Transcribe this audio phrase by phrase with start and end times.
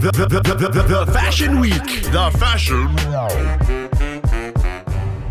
[0.00, 2.02] the, the, the, the, the, the Fashion Week.
[2.02, 3.87] The Fashion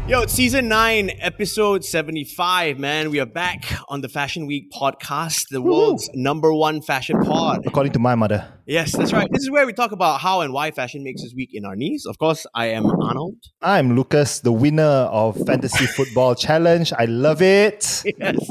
[0.07, 3.11] Yo, it's season nine, episode 75, man.
[3.11, 7.65] We are back on the Fashion Week podcast, the world's number one fashion pod.
[7.65, 8.47] According to my mother.
[8.65, 9.29] Yes, that's right.
[9.31, 11.75] This is where we talk about how and why fashion makes us weak in our
[11.77, 12.05] knees.
[12.05, 13.35] Of course, I am Arnold.
[13.61, 16.91] I'm Lucas, the winner of Fantasy Football Challenge.
[16.97, 18.03] I love it.
[18.19, 18.49] Yes.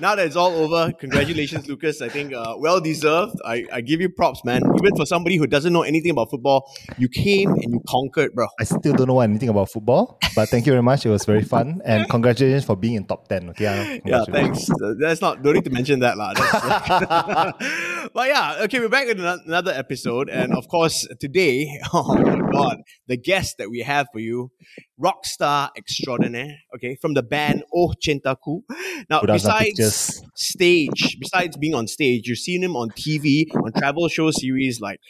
[0.00, 2.00] Now that it's all over, congratulations, Lucas.
[2.00, 3.36] I think uh, well deserved.
[3.44, 4.62] I, I give you props, man.
[4.78, 8.46] Even for somebody who doesn't know anything about football, you came and you conquered, bro.
[8.58, 10.97] I still don't know anything about football, but thank you very much.
[11.04, 11.80] It was very fun.
[11.88, 13.50] And congratulations for being in top 10.
[13.50, 14.68] Okay, Yeah, thanks.
[15.00, 16.34] That's not, don't need to mention that, lah.
[18.14, 20.28] But yeah, okay, we're back with another episode.
[20.28, 24.50] And of course, today, oh my God, the guest that we have for you,
[24.96, 28.62] rock star extraordinaire, okay, from the band Oh Chentaku.
[29.10, 34.30] Now, besides stage, besides being on stage, you've seen him on TV, on travel show
[34.30, 35.00] series like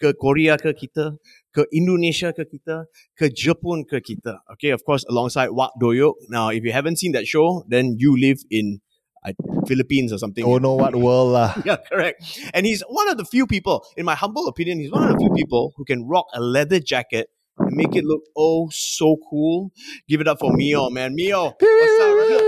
[0.00, 1.16] ke Korea ke kita,
[1.56, 2.84] ke Indonesia ke kita,
[3.16, 4.44] ke Jepun ke kita.
[4.52, 6.28] Okay, of course, alongside Wak Doyok.
[6.28, 8.84] Now, if you haven't seen that show, then you live in
[9.24, 9.32] uh,
[9.64, 10.44] Philippines or something.
[10.44, 11.56] Oh, no, what world lah.
[11.64, 12.20] Yeah, correct.
[12.52, 15.18] And he's one of the few people, in my humble opinion, he's one of the
[15.24, 19.72] few people who can rock a leather jacket and make it look oh so cool.
[20.12, 21.16] Give it up for Myo, man.
[21.16, 22.44] Myo, what's up, brother?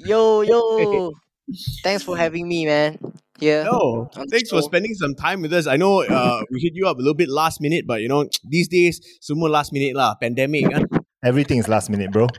[0.00, 1.12] Yo, yo.
[1.84, 2.96] Thanks for having me, man.
[3.40, 3.64] Here.
[3.64, 5.66] No, on the thanks for spending some time with us.
[5.66, 8.28] I know uh, we hit you up a little bit last minute, but you know
[8.48, 10.14] these days, semua last minute lah.
[10.20, 10.86] Pandemic, kan?
[11.24, 12.28] Everything is last minute, bro.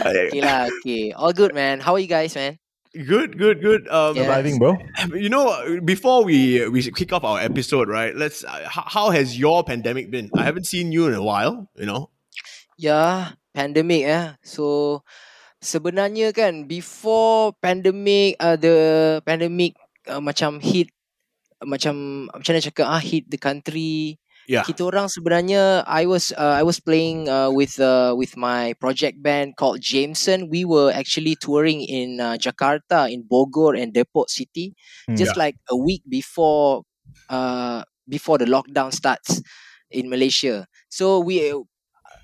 [0.00, 1.12] Okay lah, okay.
[1.12, 1.80] All good, man.
[1.80, 2.56] How are you guys, man?
[2.92, 3.86] Good, good, good.
[3.88, 4.26] Um, Yeah.
[4.26, 4.76] Surviving, bro.
[5.14, 5.46] You know,
[5.84, 8.16] before we we kick off our episode, right?
[8.16, 8.42] Let's.
[8.42, 10.30] Uh, how, how has your pandemic been?
[10.34, 11.70] I haven't seen you in a while.
[11.76, 12.10] You know.
[12.80, 14.40] Yeah, pandemic Yeah.
[14.42, 15.04] So
[15.60, 18.76] sebenarnya kan before pandemic uh, the
[19.24, 19.76] pandemic
[20.08, 20.88] uh, macam hit
[21.60, 24.16] uh, macam macam mana cakap ah hit the country
[24.50, 24.66] Yeah.
[24.66, 29.22] kita orang sebenarnya I was uh, I was playing uh, with uh, with my project
[29.22, 30.50] band called Jemson.
[30.50, 34.74] We were actually touring in uh, Jakarta, in Bogor and Depok City,
[35.06, 35.14] Hmm.
[35.14, 36.82] just like a week before
[37.30, 39.38] uh, before the lockdown starts
[39.94, 40.66] in Malaysia.
[40.90, 41.54] So we,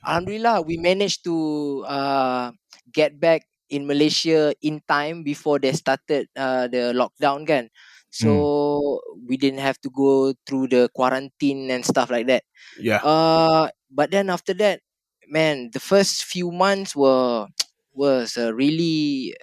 [0.06, 2.53] alhamdulillah, we managed to uh,
[2.93, 7.69] get back in Malaysia in time before they started uh, the lockdown, kan.
[8.11, 12.45] So we didn't have to go through the quarantine and stuff like that.
[12.77, 13.03] Yeah.
[13.03, 14.81] Uh, but then after that,
[15.28, 17.47] man, the first few months were
[17.95, 19.34] was uh, really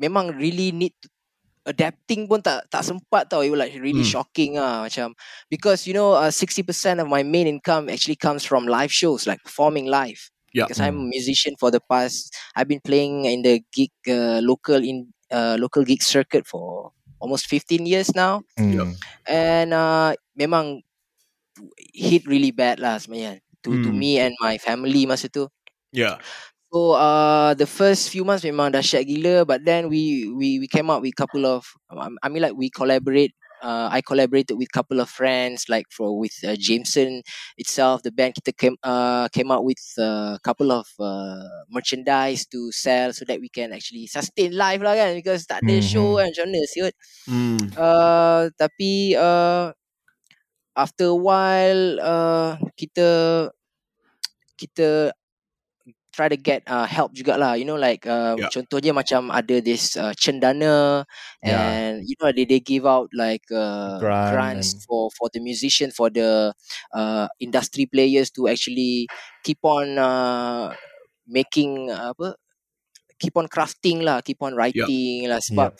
[0.00, 1.10] memang really need to-
[1.66, 3.42] adapting pun tak tak sempat tau.
[3.42, 4.12] It was like really Hmm.
[4.22, 5.12] shocking ah macam
[5.50, 9.42] because you know uh, 60% of my main income actually comes from live shows like
[9.42, 10.30] performing live.
[10.54, 10.64] Yeah.
[10.70, 14.80] Because I'm a musician for the past I've been playing in the gig uh, local
[14.80, 18.94] in uh, local gig circuit for almost 15 years now Hmm.
[19.26, 20.80] and uh, memang
[21.92, 23.98] hit really bad lah sebenarnya to to Hmm.
[23.98, 25.48] me and my family masa tu.
[25.90, 26.20] Yeah.
[26.76, 30.92] So uh the first few months memang dahsyat gila but then we we we came
[30.92, 33.32] up with a couple of um, I mean like we collaborate
[33.64, 37.24] uh, I collaborated with a couple of friends like for with uh, Jemson
[37.56, 42.68] itself the band kita came uh, came out with a couple of uh, merchandise to
[42.76, 46.28] sell so that we can actually sustain life lah kan because tak ada show kan
[46.28, 46.92] macam mana siut
[47.24, 47.72] Mm.
[47.72, 49.72] uh, tapi uh,
[50.76, 53.08] after a while uh, kita
[54.60, 55.16] kita
[56.16, 58.48] try to get uh, help jugalah you know like uh, Yeah.
[58.48, 61.04] contohnya macam ada this uh, cendana
[61.44, 61.52] Yeah.
[61.52, 65.40] and you know they, they give out like uh, Grant grants and- for for the
[65.44, 66.56] musician for the
[66.96, 69.06] uh, industry players to actually
[69.44, 70.72] keep on uh,
[71.28, 72.34] making uh, apa
[73.16, 75.72] keep on crafting lah keep on writing lah sebab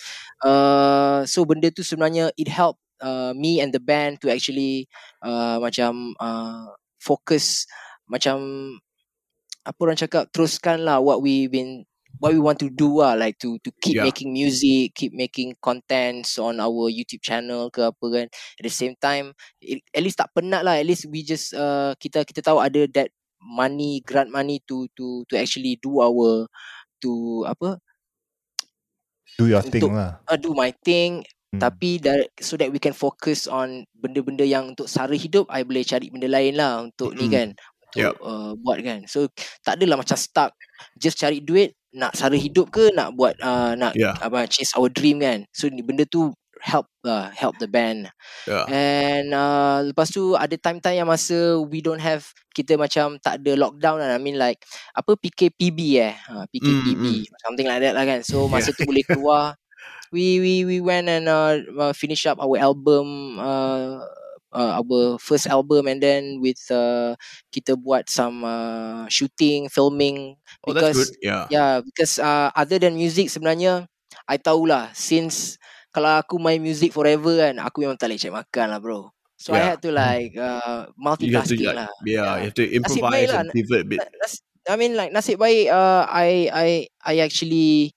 [0.45, 4.89] uh, so benda tu sebenarnya it help uh, me and the band to actually
[5.21, 7.69] uh, macam uh, focus
[8.09, 8.39] macam
[9.67, 11.83] apa orang cakap teruskan lah what we been
[12.17, 14.07] what we want to do lah like to to keep Yeah.
[14.07, 18.95] making music keep making contents on our YouTube channel ke apa kan at the same
[18.97, 22.63] time it, at least tak penat lah at least we just uh, kita kita tahu
[22.63, 26.49] ada that money grant money to to to actually do our
[26.99, 27.77] to apa
[29.37, 30.17] Do your thing Untuk- lah.
[30.25, 31.63] uh, do my thing Hmm.
[31.63, 35.87] tapi dar- so that we can focus on benda-benda yang untuk sara hidup I boleh
[35.87, 37.33] cari benda lain lah untuk ni Mm.
[37.33, 37.49] kan
[37.97, 38.29] untuk Yup.
[38.29, 39.01] uh, buat kan.
[39.09, 39.33] So
[39.65, 40.53] tak adalah macam stuck
[41.01, 44.13] just cari duit nak sara hidup ke nak buat uh, nak Yeah.
[44.21, 45.49] apa chase our dream kan.
[45.57, 48.13] So ni benda tu help uh, help the band.
[48.45, 48.65] Yeah.
[48.69, 53.53] and uh, lepas tu ada time-time yang masa we don't have kita macam tak ada
[53.57, 54.61] lockdown lah I mean like
[54.97, 56.15] apa PKPB eh?
[56.17, 58.21] Ha, PKPB something like that lah kan.
[58.25, 59.57] So masa tu boleh keluar
[60.15, 64.01] we we we went and uh, uh finish up our album uh,
[64.57, 67.13] uh our first album and then with uh
[67.53, 70.35] kita buat some uh shooting filming
[70.67, 71.17] Oh, that's because good.
[71.23, 71.49] Yeah.
[71.53, 73.85] yeah because uh other than music sebenarnya
[74.27, 75.61] I tahulah since
[75.93, 79.01] kalau aku main music forever kan aku memang tak boleh cari makan lah bro
[79.37, 79.69] so I Yeah.
[79.77, 80.89] had to like uh
[81.21, 83.45] You have to multitasking like, lah yeah, you have to improvise lah.
[83.45, 84.05] and pivot a bit.
[84.67, 86.69] I mean like nasib baik uh, I I
[87.07, 87.95] I actually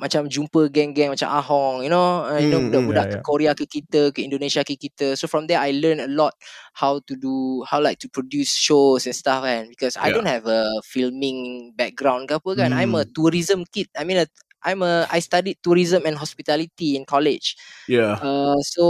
[0.00, 3.24] macam jumpa geng-geng macam Ahong you know uh, you know Mm, mm, budak-budak yeah, yeah.
[3.24, 5.16] Korea ke kita ke Indonesia ke kita.
[5.16, 6.36] So from there I learn a lot
[6.76, 9.68] how to do how like to produce shows and stuff kan.
[9.72, 12.70] Because I don't have a filming background ke apa kan.
[12.76, 13.88] I'm a tourism kid.
[13.96, 14.26] I mean a,
[14.60, 17.56] I'm a I studied tourism and hospitality in college.
[17.88, 18.20] Yeah.
[18.20, 18.84] Uh, so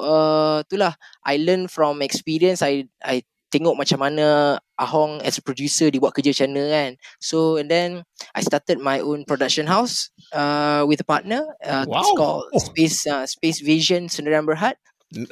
[0.00, 0.96] uh, itulah.
[1.20, 2.64] I learn from experience.
[2.64, 6.90] I I tengok macam mana Ahong as a producer dia buat kerja macam mana kan
[7.20, 8.00] so and then
[8.32, 12.58] I started my own production house uh, with a partner uh, it's called Oh.
[12.58, 14.78] Space uh, Space Vision Sendirian Berhad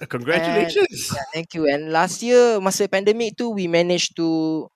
[0.09, 1.11] Congratulations.
[1.15, 4.67] yeah, thank you and last year masa pandemic tu we managed to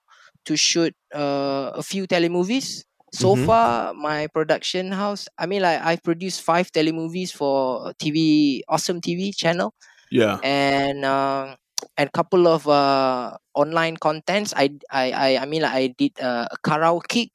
[0.47, 3.45] to shoot uh, a few telemovies so Mhm.
[3.45, 9.31] far my production house I mean like I've produced five telemovies for TV Awesome TV
[9.35, 9.73] channel
[10.11, 10.41] Yeah.
[10.43, 11.55] and um
[11.97, 16.47] and couple of uh online contents i i i, I mean like i did uh,
[16.51, 17.29] a karaoke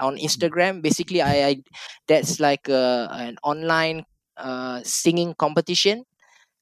[0.00, 1.62] on instagram basically i, I
[2.08, 4.04] that's like a, an online
[4.36, 6.04] uh singing competition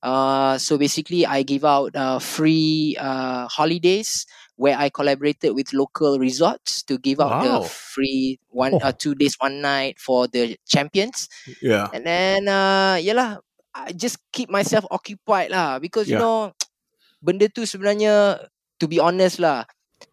[0.03, 4.25] uh so basically i give out uh free uh holidays
[4.57, 7.41] where i collaborated with local resorts to give out Wow.
[7.41, 8.83] the free one Oh.
[8.83, 11.29] uh, two days one night for the champions
[11.61, 11.93] Yeah.
[11.93, 13.41] and then uh yalah
[13.75, 16.53] I just keep myself occupied lah because you know
[17.21, 18.41] benda tu sebenarnya
[18.77, 19.65] to be honest lah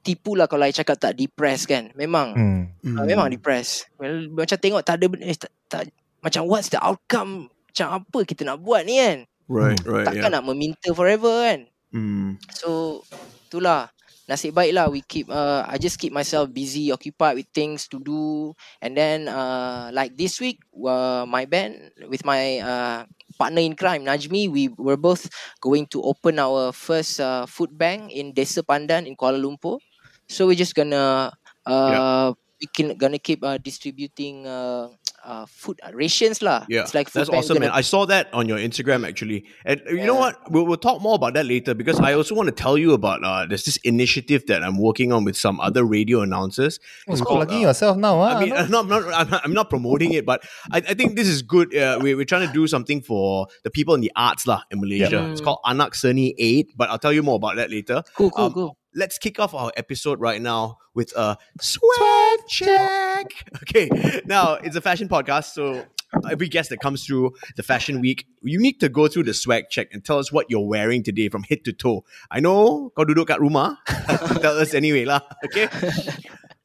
[0.03, 2.63] tipu lah kalau I cakap tak depressed kan memang Hmm.
[2.99, 5.81] uh, memang depressed well, macam tengok tak ada benda eh, tak, tak,
[6.19, 9.17] macam what's the outcome macam apa kita nak buat ni kan
[9.47, 9.79] Right.
[9.87, 10.03] Right.
[10.03, 10.33] takkan Yeah.
[10.39, 12.35] nak meminta forever kan Mm.
[12.51, 12.99] So
[13.47, 13.87] itulah
[14.27, 17.97] nasib baik lah we keep uh, I just keep myself busy occupied with things to
[17.97, 18.53] do.
[18.83, 22.99] And then uh, like this week uh, my band with my uh,
[23.39, 25.31] partner in crime Najmi we were both
[25.63, 29.79] going to open our first uh, food bank in Desa Pandan in Kuala Lumpur.
[30.27, 31.31] So we're just gonna
[31.63, 34.89] uh, we can gonna keep uh, distributing uh,
[35.23, 37.69] uh, food rations lah Yeah, it's like food that's awesome, man.
[37.69, 40.39] gonna- I saw that on your Instagram actually, and uh, you know what?
[40.49, 43.23] We'll, we'll talk more about that later because I also want to tell you about
[43.23, 46.79] uh, there's this initiative that I'm working on with some other radio announcers.
[47.07, 48.39] Oh, It's called, plugging uh, yourself now, I ah.
[48.39, 48.55] mean, no?
[48.63, 51.41] I'm not, not, I'm not, I'm not promoting it, but I, I think this is
[51.41, 51.75] good.
[51.75, 54.79] Uh, we, we're trying to do something for the people in the arts lah in
[54.79, 55.09] Malaysia.
[55.11, 55.31] Yeah.
[55.31, 58.01] It's called Anak Seni 8, but I'll tell you more about that later.
[58.15, 63.27] cool cool um, cool Let's kick off our episode right now with a sweat check.
[63.67, 63.89] Okay,
[64.25, 65.83] now it's a fashion podcast, so
[66.31, 69.65] every guest that comes through the fashion week, you need to go through the swag
[69.69, 72.05] check and tell us what you're wearing today from head to toe.
[72.31, 73.75] I know kau duduk kat rumah,
[74.41, 75.19] tell us anyway lah.
[75.45, 75.67] Okay,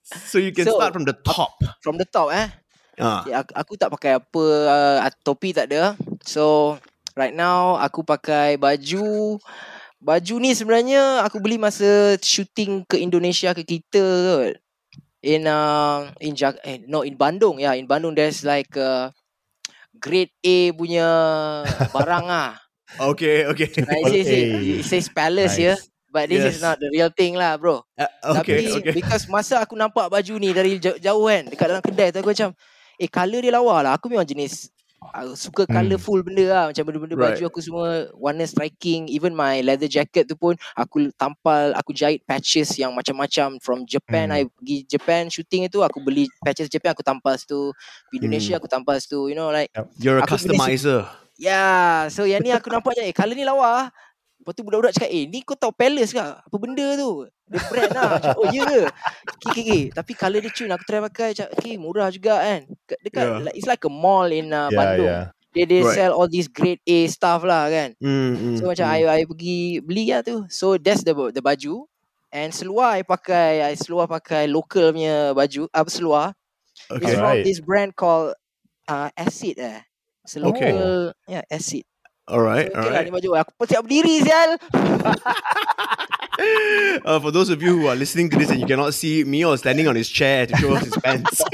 [0.06, 1.58] so you can So- start from the top.
[1.82, 2.48] from the top eh
[3.00, 5.96] Ah, Ya, aku, aku tak pakai apa uh, topi tak ada.
[6.28, 6.76] So
[7.18, 9.40] right now aku pakai baju
[10.02, 14.54] baju ni sebenarnya aku beli masa shooting ke Indonesia ke kita kot.
[15.22, 19.14] In uh, in Jag eh, no in Bandung yeah in Bandung there's like uh,
[19.94, 21.06] grade A punya
[21.94, 22.58] barang ah.
[22.98, 24.40] okay, okay, Like, it, says, A.
[24.82, 25.78] it says palace here.
[25.78, 25.88] Nice.
[26.12, 26.58] But this Yes.
[26.58, 27.80] is not the real thing lah bro.
[27.96, 28.04] Uh,
[28.36, 28.92] okay, Tapi okay.
[28.92, 32.36] because masa aku nampak baju ni dari jauh, jauh kan dekat dalam kedai tu aku
[32.36, 32.50] macam
[33.00, 33.92] eh colour dia lawa lah.
[33.96, 34.68] Aku memang jenis
[35.10, 35.74] uh, suka Hmm.
[35.74, 37.34] colourful benda lah macam benda-benda Right.
[37.34, 42.22] baju aku semua warna striking even my leather jacket tu pun aku tampal aku jahit
[42.22, 44.38] patches yang macam-macam from Japan Hmm.
[44.38, 47.74] I pergi Japan shooting itu aku beli patches Japan aku tampal situ
[48.08, 48.60] pergi Indonesia Hmm.
[48.62, 49.68] aku tampal situ you know like
[49.98, 51.04] You're a Aku customizer.
[51.36, 53.90] Yeah, so yang ni aku nampak je, eh colour ni lawa.
[54.42, 56.18] Lepas tu budak-budak cakap, eh ni kau tahu Palace ke?
[56.18, 57.30] Apa benda tu?
[57.46, 58.10] Dia brand lah.
[58.26, 58.82] Cakap, oh ya ke?
[59.38, 59.82] Okay, okay, okay.
[59.94, 61.28] Tapi colour dia cun, aku try pakai.
[61.30, 62.60] Cakap, okay murah juga kan.
[63.06, 63.38] Dekat, Yeah.
[63.46, 65.06] like, it's like a mall in uh, yeah, Bandung.
[65.06, 65.24] yeah.
[65.54, 65.94] They, they Right.
[65.94, 67.94] sell all these grade A stuff lah kan.
[68.02, 68.94] Mm, mm, So macam mm.
[68.98, 70.42] I, I pergi beli lah tu.
[70.50, 71.86] So that's the the baju.
[72.32, 76.32] And seluar I pakai, I seluar pakai local punya baju, apa seluar.
[76.88, 77.14] It's okay.
[77.20, 78.32] from this brand called
[78.88, 79.84] uh, Acid eh.
[80.24, 80.72] Seluar, Okay.
[81.28, 81.84] yeah, Acid.
[82.30, 83.06] All right, Okay all lah right.
[83.06, 84.50] ni baju aku pun siap berdiri sial.
[87.04, 89.52] Uh, for those of you who are listening to this and you cannot see, Myo
[89.52, 91.38] is standing on his chair to show us his pants.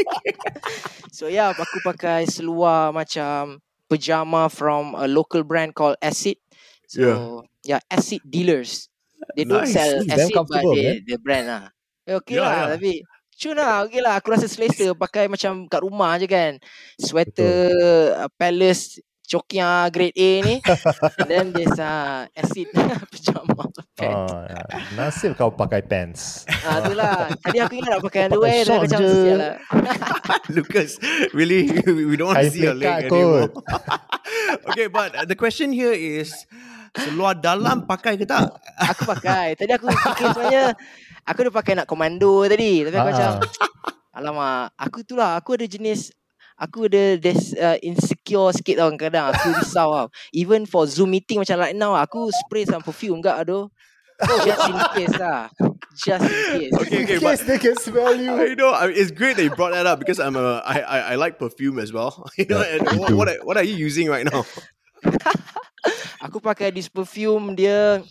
[1.12, 3.58] So yeah, aku pakai seluar macam
[3.90, 6.38] pajama from a local brand called Acid.
[6.86, 8.86] So yeah, Acid dealers.
[9.34, 9.74] They don't Nice.
[9.74, 11.64] sell It's damn Acid but comfortable, they the brand lah.
[12.06, 12.66] Eh, okay Yeah, lah yeah.
[12.78, 12.92] tapi
[13.38, 14.18] Cun lah, okay lah.
[14.18, 16.58] Aku rasa selesa pakai macam kat rumah je kan.
[16.98, 17.70] Sweater,
[18.18, 20.54] uh, palace, Cokia grade A ni.
[21.20, 22.72] And then there's uh, acid
[23.12, 24.32] pajama pants.
[24.32, 24.40] Oh.
[24.96, 26.48] Nasib kau pakai pants.
[26.64, 27.28] Ah, tu lah.
[27.36, 28.64] Tadi aku ingat nak pakai underwear.
[28.64, 29.54] Tapi short macam sial lah.
[30.56, 30.90] Lucas,
[31.36, 33.52] really, we don't want to see your leg anymore.
[33.52, 33.68] kot.
[34.72, 36.32] okay, but uh, the question here is,
[36.96, 38.48] seluar dalam pakai ke tak?
[38.80, 39.58] Aku pakai.
[39.60, 40.64] Tadi aku fikir sebenarnya
[41.28, 42.86] aku dah pakai nak komando tadi.
[42.88, 44.18] Tapi aku Ah, macam ah.
[44.18, 46.16] alamak, aku tu lah aku ada jenis
[46.58, 50.06] aku ada des, uh, insecure sikit tau kadang aku risau tau.
[50.34, 53.70] Even for Zoom meeting macam right now aku spray some perfume enggak aduh.
[54.42, 55.46] Just in case lah.
[55.94, 56.74] Just in case.
[56.74, 58.34] Okay, okay, In but case they can smell you.
[58.34, 60.82] I know I mean, it's great that you brought that up because I'm a I
[60.82, 62.26] I, I like perfume as well.
[62.34, 64.42] You know, and what, what are- what are you using right now?
[66.26, 68.02] Aku pakai this perfume dia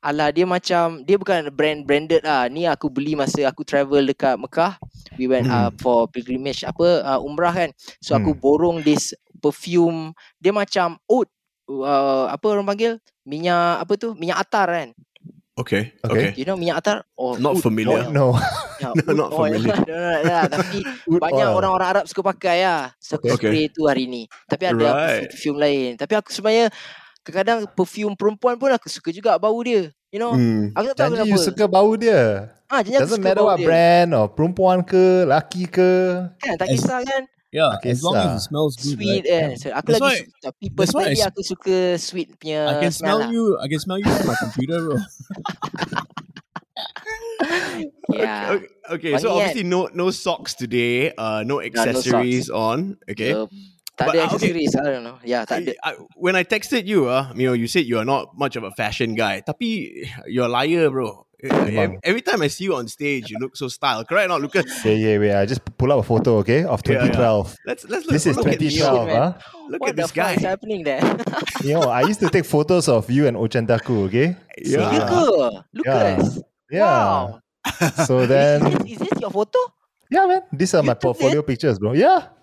[0.00, 4.40] Alah dia macam Dia bukan brand branded lah Ni aku beli masa aku travel dekat
[4.40, 4.80] Mekah
[5.20, 5.68] We went Hmm.
[5.68, 8.40] uh, for pilgrimage Apa uh, umrah kan So aku Hmm.
[8.40, 11.28] borong this perfume Dia macam oud
[11.68, 12.92] uh, Apa orang panggil
[13.28, 14.90] Minyak apa tu Minyak atar kan
[15.60, 16.32] Okay, Okay.
[16.40, 18.08] You know minyak atar oh, Not oud familiar.
[18.08, 18.16] oil.
[18.16, 18.26] No.
[18.80, 19.60] Ya, No, oud not oil.
[19.60, 19.76] familiar.
[19.84, 20.78] No, no, no, no, Tapi
[21.28, 21.56] banyak oil.
[21.60, 23.52] orang-orang Arab suka pakai lah So aku Okay.
[23.52, 25.28] spray tu hari ni Tapi ada Right.
[25.28, 26.72] perfume lain Tapi aku sebenarnya
[27.20, 30.72] Kadang-kadang perfume perempuan pun aku suka juga bau dia You know Hmm.
[30.74, 32.22] Aku tak tahu Janji kenapa you suka bau dia.
[32.66, 33.66] Ah, janji aku Doesn't suka matter bau what dia.
[33.66, 35.92] brand or perempuan ke, laki ke.
[36.40, 39.26] Kan tak kisah kan Yeah, Okay, as long as it smells good, Sweet right?
[39.26, 42.60] eh so, Aku That's lagi why- Tapi why I personally s- aku suka sweet punya
[42.62, 43.44] I can smell smell lah you.
[43.58, 44.96] I can smell you from my computer, bro.
[48.10, 51.10] Yeah Okay, okay, so Wangi obviously no no socks today.
[51.14, 52.98] Uh, no no accessories on.
[53.06, 53.34] Okay.
[53.34, 53.46] Uh,
[54.00, 54.56] Tak But, ada uh, okay.
[54.56, 57.52] I don't know Yeah tak ada I, I- when I texted you, uh, you know,
[57.52, 59.44] you said you are not much of a fashion guy.
[59.44, 59.92] Tapi
[60.24, 61.28] you're a liar, bro.
[61.40, 64.04] Every, every time I see you on stage, you look so style.
[64.04, 64.64] Correct or not, Lucas?
[64.84, 65.32] Yeah, yeah, wait.
[65.32, 67.16] I just pull up a photo, okay, of Yeah, yeah.
[67.16, 67.56] 2012.
[67.64, 68.68] Let's let's look, This is look at Myo.
[68.68, 69.16] 2012, man.
[69.16, 69.32] huh?
[69.72, 70.32] Look What at this fuck guy.
[70.36, 71.00] is happening there
[71.64, 74.36] You know, I used to take photos of you and Ochantaku, okay?
[74.68, 74.92] So, Yeah.
[74.92, 75.20] Ya ke
[75.76, 76.24] Lucas
[76.68, 76.84] Yeah.
[76.84, 77.40] Wow
[78.04, 79.60] So Is then, this, is this your photo
[80.12, 81.94] yeah, man, these are my took portfolio pictures, bro.
[81.94, 82.34] Yeah.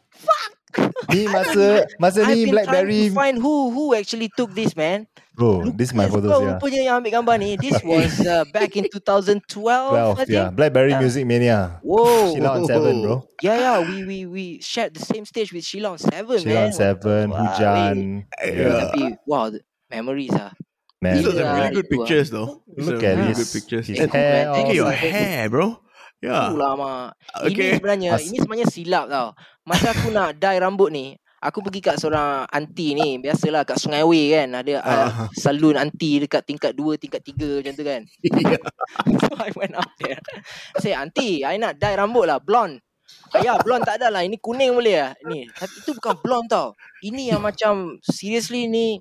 [1.14, 4.76] Ni masa masa I've ni been BlackBerry, trying to find who who actually took this
[4.76, 5.08] man
[5.38, 5.64] bro.
[5.72, 6.52] This is my Lucas, photos, kau yeah.
[6.58, 10.50] rupanya yang ambil gambar ni This was uh, back in 2012 I 12, think yeah.
[10.50, 11.00] BlackBerry Yeah.
[11.06, 11.60] Music Mania.
[11.86, 13.16] Whoa Sheila on seven, bro.
[13.46, 16.68] Yeah, yeah, we we we shared the same stage with Sheila on Seven, Sheila man.
[16.68, 17.98] on seven, Wah, Hujan.
[18.42, 18.92] Yeah.
[18.98, 19.62] Yeah, wow, the
[19.94, 20.52] memories ah.
[21.00, 21.22] man.
[21.22, 22.66] These are some really good pictures, though.
[22.66, 23.40] These Look are at really this.
[23.46, 23.86] good pictures.
[23.88, 24.50] His And hair.
[24.50, 25.78] Look look at your hair, bro.
[26.18, 26.50] Yeah.
[26.50, 27.08] Itulah mak.
[27.46, 27.70] Ini Okay.
[27.78, 29.28] sebenarnya As- ini sebenarnya silap tau.
[29.64, 34.02] Masa aku nak dye rambut ni, aku pergi kat seorang aunty ni, biasalah kat Sungai
[34.02, 35.28] Way kan, ada uh, Ah.
[35.38, 38.02] salon aunty dekat tingkat 2, tingkat 3 macam tu kan.
[38.50, 38.64] Yeah.
[39.22, 40.18] so I went up there.
[40.82, 42.82] Say, aunty, I nak dye rambut lah, blonde.
[43.32, 44.26] Ah, ya, blonde tak ada lah.
[44.26, 45.12] Ini kuning boleh lah.
[45.30, 46.74] Ni, tapi itu bukan blonde tau.
[47.00, 49.00] Ini yang macam, seriously ni,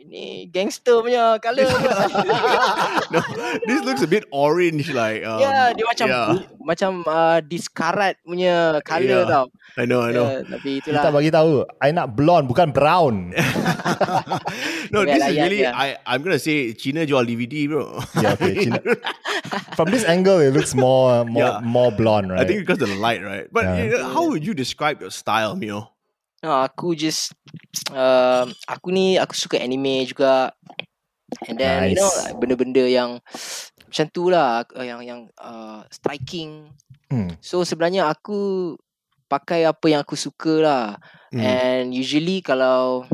[0.00, 1.68] ini gangster punya colour.
[3.12, 3.20] no,
[3.68, 5.20] this looks a bit orange, like.
[5.22, 6.26] Um, Ya, dia macam yeah.
[6.32, 9.44] bu- macam uh, diskarat punya colour Yeah, tau.
[9.76, 10.26] I know, I know.
[10.26, 11.12] Ya, tapi Kita itulah.
[11.12, 13.30] bagi tahu, I nak blonde bukan brown
[14.92, 15.72] no this is really yeah.
[15.76, 18.00] I I'm gonna say China jual DVD, bro.
[18.18, 18.66] yeah, okay.
[18.66, 18.80] China.
[19.78, 21.60] From this angle, it looks more more Yeah.
[21.62, 22.42] more blonde, right?
[22.42, 23.46] I think because of the light, right?
[23.50, 23.76] But Yeah.
[23.78, 25.90] you know, how would you describe your style, Myo?
[26.40, 27.36] No, aku just
[27.92, 30.56] um, aku ni aku suka anime juga.
[31.46, 32.32] And then you know Nice.
[32.32, 33.22] like, benda-benda yang
[33.86, 36.72] macam tu lah uh, yang yang uh, striking.
[37.12, 37.36] Hmm.
[37.44, 38.74] So sebenarnya aku
[39.30, 40.84] pakai apa yang aku suka lah.
[41.30, 41.44] Hmm.
[41.44, 43.06] And usually kalau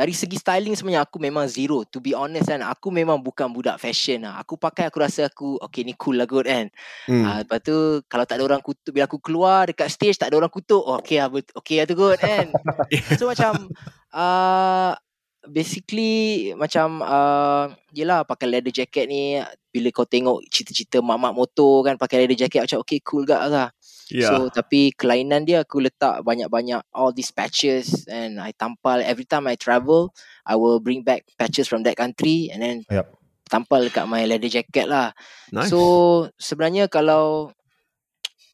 [0.00, 2.64] dari segi styling sebenarnya aku memang zero to be honest kan.
[2.64, 4.40] Aku memang bukan budak fashion lah.
[4.40, 6.72] Aku pakai aku rasa aku okay ni cool lah kot kan.
[7.04, 7.20] Hmm.
[7.28, 10.40] Ah, lepas tu kalau tak ada orang kutuk bila aku keluar dekat stage tak ada
[10.40, 12.48] orang kutuk oh, okay lah bet- okay lah tu kot kan.
[13.20, 13.68] So macam
[14.16, 14.96] uh,
[15.44, 19.36] basically macam uh, yelah pakai leather jacket ni
[19.68, 23.68] bila kau tengok cerita-cerita mak-mak motor kan pakai leather jacket macam okay cool gak lah
[24.10, 24.30] yeah.
[24.30, 29.46] So tapi kelainan dia aku letak banyak-banyak all these patches and I tampal every time
[29.46, 30.12] I travel
[30.44, 33.14] I will bring back patches from that country and then Yup.
[33.46, 35.14] tampal dekat my leather jacket lah.
[35.54, 35.70] nice.
[35.70, 37.54] So sebenarnya kalau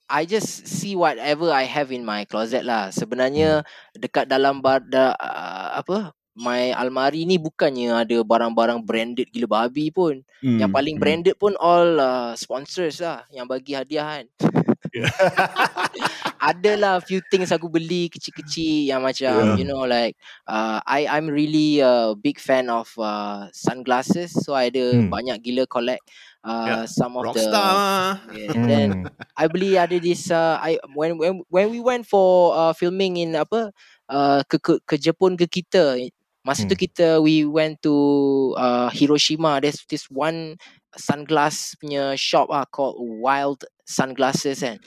[0.06, 2.94] I just see whatever I have in my closet lah.
[2.94, 9.66] Sebenarnya dekat dalam bar, da, uh, apa my almari ni bukannya ada barang-barang branded gila
[9.66, 10.22] babi pun.
[10.44, 11.02] Hmm, Yang paling hmm.
[11.02, 14.24] branded pun all uh, sponsors lah yang bagi hadiah kan.
[14.96, 15.10] Yeah.
[16.40, 19.56] adalah few things aku beli kecil-kecil yang macam Yeah.
[19.56, 20.14] you know like
[20.48, 25.08] uh, I I'm really a big fan of uh, sunglasses so I ada Hmm.
[25.08, 26.04] banyak gila collect
[26.44, 26.86] uh, Yeah.
[26.86, 28.18] some of the Rockstar mah.
[28.28, 29.06] yeah, then Hmm.
[29.36, 33.36] I beli ada this uh, I when when when we went for uh, filming in
[33.36, 33.72] apa
[34.10, 35.96] uh, ke, ke ke Jepun ke kita
[36.46, 36.78] masa tu Hmm.
[36.78, 37.94] kita we went to
[38.58, 40.56] uh, Hiroshima there's this one
[40.94, 44.78] sunglass punya shop ah called Wild Sunglasses kan.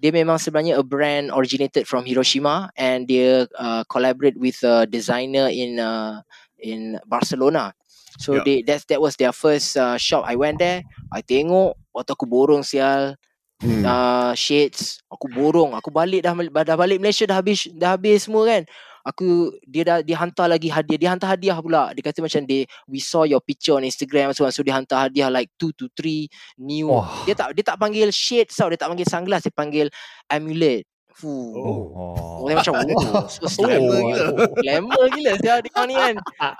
[0.00, 5.52] Dia memang sebenarnya a brand originated from Hiroshima and dia uh, collaborate with a designer
[5.52, 6.24] in uh,
[6.62, 7.74] in Barcelona.
[8.20, 8.44] So Yeah.
[8.44, 10.24] they that's that was their first uh, shop.
[10.28, 13.16] I went there I tengok waktu aku borong sial.
[13.60, 13.84] Hmm.
[13.84, 15.76] uh, shades aku borong.
[15.76, 16.32] Aku balik dah
[16.64, 18.64] dah balik Malaysia dah habis dah habis semua kan
[19.04, 22.68] aku dia dah dia hantar lagi hadiah dia hantar hadiah pula dia kata macam dia
[22.84, 26.28] we saw your picture on Instagram so, so dia hantar hadiah like 2 to 3
[26.60, 27.24] new Wah.
[27.24, 29.86] dia tak dia tak panggil shades tau dia tak panggil sunglass dia panggil
[30.28, 30.84] amulet
[31.20, 31.52] Fuh.
[31.52, 32.48] Oh.
[32.48, 34.08] Orang macam oh, so glamour Oh.
[34.08, 34.24] gila.
[34.56, 35.54] Glamour gila dia
[35.84, 36.14] ni kan.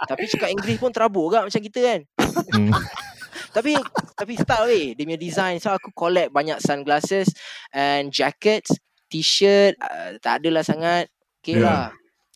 [0.04, 2.00] Tapi cakap English pun terabur juga macam kita kan.
[2.52, 2.74] Hmm.
[3.56, 3.74] Tapi
[4.14, 5.58] tapi style weh dia punya design.
[5.58, 7.34] So aku collect banyak sunglasses
[7.74, 8.70] and jackets,
[9.10, 11.10] t-shirt, uh, tak adalah sangat.
[11.40, 11.64] Okay Yeah.
[11.66, 11.84] lah.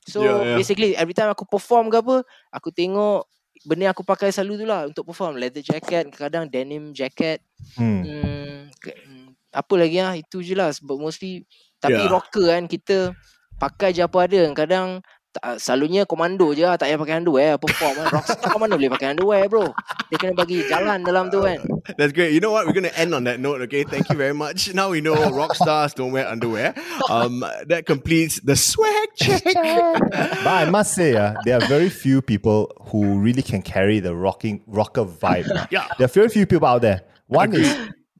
[0.04, 0.56] So Yeah, yeah.
[0.61, 2.16] basically every time aku perform ke apa,
[2.52, 3.25] aku tengok
[3.64, 5.40] benda yang aku pakai selalu tu lah untuk perform.
[5.40, 7.40] Leather jacket, kadang denim jacket.
[7.75, 8.04] Hmm.
[8.04, 11.46] Hmm, hmm, apa lagi ah itu je lah sebab mostly
[11.78, 12.11] tapi Yeah.
[12.11, 13.14] rocker kan kita
[13.56, 15.00] pakai je apa ada kadang
[15.35, 19.09] tak, selalunya komando je lah tak payah pakai underwear perform kan rockstar mana boleh pakai
[19.12, 19.67] underwear bro
[20.09, 21.59] dia kena bagi jalan dalam tu kan
[22.00, 22.33] That's great.
[22.33, 22.64] You know what?
[22.64, 23.85] We're going to end on that note, okay?
[23.85, 24.73] Thank you very much.
[24.73, 26.73] Now we know rock stars don't wear underwear.
[27.12, 29.45] Um, that completes the swag check.
[29.45, 34.17] But I must say, uh, there are very few people who really can carry the
[34.17, 35.45] rocking rocker vibe.
[35.53, 35.69] ah.
[35.69, 35.85] Yeah.
[36.00, 37.05] There are very few people out there.
[37.29, 37.69] One is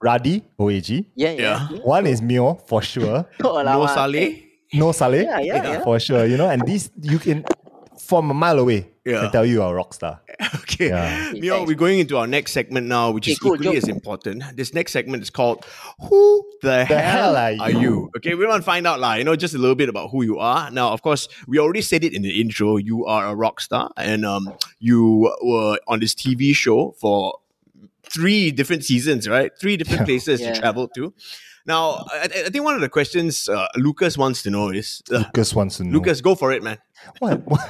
[0.05, 1.09] Radhi OAG.
[1.17, 1.73] ya Yeah.
[1.73, 3.25] ya One is Myo for sure.
[3.41, 3.97] oh, No alamak.
[3.97, 4.44] Saleh.
[4.75, 5.85] No Saleh Yeah, yeah, yeah.
[5.85, 6.27] for sure.
[6.27, 7.45] You know, and these you can
[8.01, 9.21] from a mile away Yeah.
[9.23, 10.21] can tell you are a rock star.
[10.65, 10.89] Okay.
[10.89, 11.33] Yeah.
[11.35, 11.69] Myo, thanks.
[11.69, 13.83] we're going into our next segment now, which Okay, is cool, equally jom.
[13.83, 14.43] as important.
[14.57, 15.65] This next segment is called
[16.09, 18.11] Who the, The hell, hell are are you?
[18.17, 20.25] Okay, we want to find out, like, you know, just a little bit about who
[20.25, 20.71] you are.
[20.73, 22.77] Now, of course, we already said it in the intro.
[22.77, 27.39] You are a rock star, and um, you were on this TV show for
[28.11, 29.53] three different seasons, right?
[29.61, 30.55] Three different places you Yeah.
[30.61, 31.13] traveled to.
[31.67, 35.25] Now, I, I think one of the questions uh, Lucas wants to know is, uh,
[35.25, 35.93] Lucas wants to know.
[35.97, 36.79] Lucas, go for it, man.
[37.19, 37.41] What?
[37.47, 37.61] what?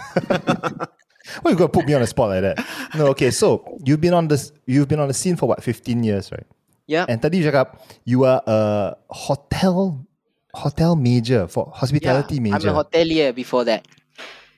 [1.42, 2.66] Why you gonna put me on a spot like that?
[2.94, 3.30] No, okay.
[3.30, 4.52] So you've been on this.
[4.66, 5.62] You've been on the scene for what?
[5.62, 6.46] Fifteen years, right?
[6.86, 7.06] Yeah.
[7.08, 10.04] And tadi you cakap you are a hotel
[10.52, 12.54] hotel major for hospitality yeah.
[12.54, 12.68] I'm major.
[12.70, 13.88] a hotelier before that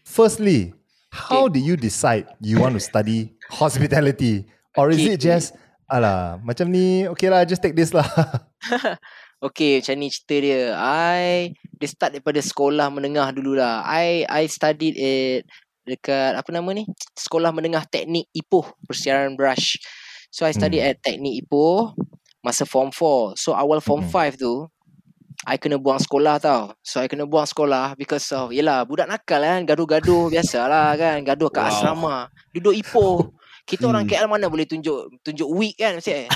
[0.05, 0.75] Firstly,
[1.11, 4.47] how did you decide you want to study hospitality,
[4.77, 5.15] or is Okay.
[5.15, 5.55] it just
[5.91, 7.07] alah macam ni?
[7.15, 8.07] Okay lah, just take this lah.
[9.47, 10.63] Okay macam ni cerita dia.
[10.75, 15.47] I Dia start daripada sekolah menengah dulu lah I I studied it
[15.87, 16.83] Dekat apa nama ni?
[17.15, 19.79] Sekolah menengah teknik Ipoh Persiaran Brush.
[20.35, 21.95] So I studied at teknik Ipoh
[22.43, 24.35] Masa form 4 So awal form Hmm.
[24.35, 24.67] 5 tu
[25.47, 26.75] I kena buang sekolah tau.
[26.83, 29.63] So I kena buang sekolah Because of Yelah budak nakal kan.
[29.63, 31.23] Gaduh-gaduh Biasalah kan.
[31.23, 31.71] Gaduh kat Wow.
[31.71, 32.17] asrama.
[32.51, 33.31] Duduk Ipoh
[33.67, 34.15] kita orang Hmm.
[34.15, 36.27] KL mana boleh tunjuk tunjuk weak kan mesti eh.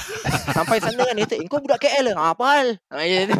[0.51, 2.11] Sampai sana kan dia kata, kau budak KL?
[2.19, 2.69] Ha, apa hal?
[2.91, 3.39] Ha, kata.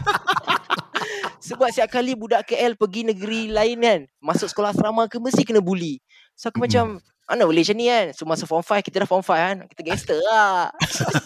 [1.51, 5.59] Sebab setiap kali budak KL pergi negeri lain kan, masuk sekolah asrama ke mesti kena
[5.59, 5.99] bully.
[6.39, 6.71] So aku Mm-mm.
[6.71, 6.85] macam,
[7.27, 8.07] mana boleh macam ni kan?
[8.15, 10.71] So masa form 5, kita dah form 5 kan, kita gangster lah.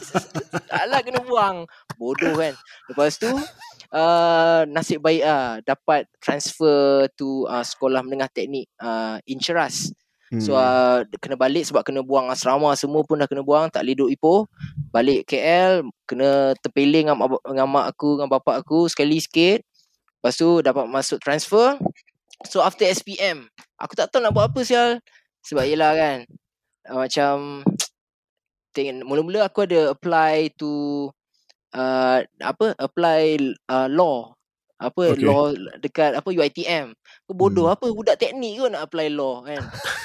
[0.73, 1.69] Taklah kena buang.
[2.01, 2.55] Bodoh kan.
[2.89, 3.29] Lepas tu,
[3.95, 9.19] uh, nasib baik ah dapat transfer to uh, sekolah menengah teknik uh,
[10.35, 10.47] Incheras.
[10.47, 13.95] So uh, kena balik sebab kena buang asrama semua pun dah kena buang tak boleh
[13.95, 14.41] duduk Ipoh.
[14.91, 19.63] Balik KL kena terpeling dengan, dengan mak aku dengan bapak aku sekali sikit.
[20.21, 21.79] Lepas tu dapat masuk transfer.
[22.51, 23.47] So after SPM
[23.79, 24.99] aku tak tahu nak buat apa sial.
[25.45, 26.17] Sebab yelah kan
[26.91, 27.63] uh, macam
[28.75, 31.07] tengok mula-mula aku ada apply to
[31.75, 33.39] uh, apa apply
[33.71, 34.35] uh, law
[34.75, 35.23] apa Okay.
[35.23, 36.93] law dekat apa UiTM.
[37.25, 37.75] Aku bodoh Hmm.
[37.75, 39.63] apa budak teknik ke nak apply law kan.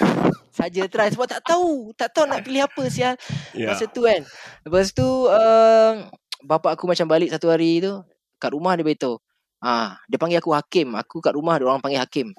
[0.60, 3.16] Saja try sebab tak tahu, tak tahu nak pilih apa sial.
[3.52, 3.72] yeah.
[3.72, 4.22] Masa tu kan.
[4.62, 6.04] Lepas tu uh,
[6.42, 7.96] bapak aku macam balik satu hari tu
[8.38, 9.18] kat rumah dia beritahu.
[9.60, 10.96] Ah, dia panggil aku hakim.
[10.96, 12.32] Aku kat rumah dia orang panggil hakim.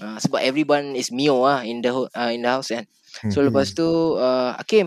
[0.00, 2.84] Ah, sebab everyone is Mio ah in the uh, in the house kan.
[3.28, 3.50] So Hmm.
[3.50, 3.84] lepas tu
[4.16, 4.86] uh, Hakim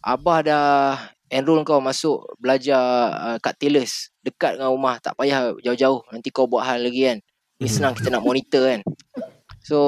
[0.00, 0.98] Abah dah
[1.32, 2.78] enroll kau masuk belajar
[3.16, 7.18] uh, kat Taylors Dekat dengan rumah Tak payah jauh-jauh Nanti kau buat hal lagi kan
[7.58, 7.72] Ni Mhm.
[7.72, 8.80] senang kita nak monitor kan
[9.64, 9.78] So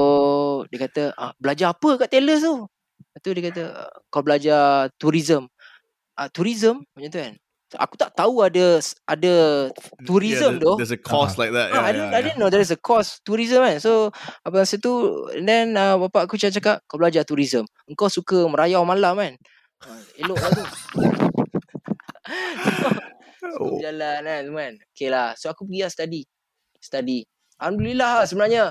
[0.73, 4.89] Dia kata ah, Belajar apa kat Taylors tu Lepas tu dia kata "Ah, Kau belajar
[4.97, 5.45] tourism
[6.17, 8.77] ah, Tourism Macam tu kan So, aku tak tahu ada
[9.09, 9.33] ada
[10.05, 10.77] tourism yeah, though.
[10.77, 11.73] There's a course like that.
[11.73, 13.81] Ah, Yeah, I, didn't, yeah, I didn't know there is a course tourism kan.
[13.81, 14.13] So
[14.45, 17.65] apa masa tu and then uh, bapak aku cakap, cakap kau belajar tourism.
[17.89, 19.33] Engkau suka merayau malam kan.
[19.83, 20.65] Uh, elok lah tu.
[23.41, 23.77] so, Oh.
[23.77, 24.75] jalan kan semua kan.
[24.95, 25.29] Okay lah.
[25.37, 26.21] So aku pergi lah study.
[26.81, 27.19] Study.
[27.61, 28.63] Alhamdulillah lah sebenarnya.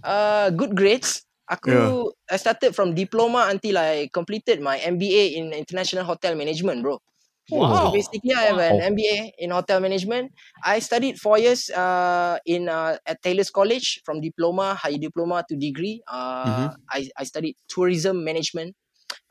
[0.00, 1.22] Uh, good grades.
[1.44, 2.32] Aku Yeah.
[2.32, 6.96] I started from diploma until I completed my MBA in international hotel management, bro.
[7.44, 7.92] So Wow.
[7.92, 8.80] basically, I have an.
[8.96, 10.32] MBA in hotel management.
[10.64, 15.52] I studied four years uh, in uh, at Taylor's College from diploma, high diploma to
[15.52, 16.00] degree.
[16.08, 18.72] Uh, I I studied tourism management.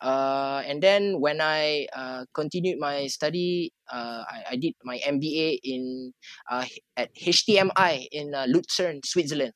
[0.04, 5.64] Uh, and then when I uh, continued my study, uh, I, I did my MBA
[5.64, 6.12] in
[6.52, 6.68] uh,
[7.00, 9.56] at HTMI in uh, Lucerne, Switzerland.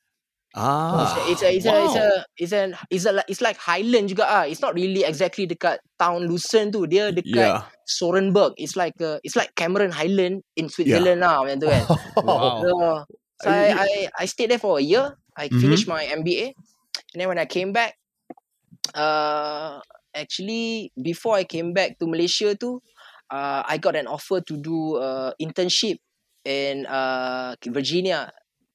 [0.56, 1.12] Ah.
[1.28, 2.08] It's a, it's a, it's a,
[2.40, 4.44] it's a, it's a, it's like Highland juga ah.
[4.48, 6.88] It's not really exactly dekat town Lucerne tu.
[6.88, 7.68] Dia dekat Yeah.
[7.84, 8.56] Sörenberg.
[8.56, 11.84] It's like a, it's like Cameron Highland in Switzerland lah macam tu kan.
[12.24, 12.64] Wow.
[12.64, 12.72] So,
[13.44, 15.12] so I, I I stayed there for a year.
[15.36, 15.60] I Mhm.
[15.60, 16.56] finished my MBA,
[17.12, 17.94] and then when I came back,
[18.96, 19.78] uh,
[20.14, 22.80] actually before I came back to Malaysia too,
[23.30, 26.00] uh, I got an offer to do uh, internship
[26.44, 28.32] in uh, Virginia,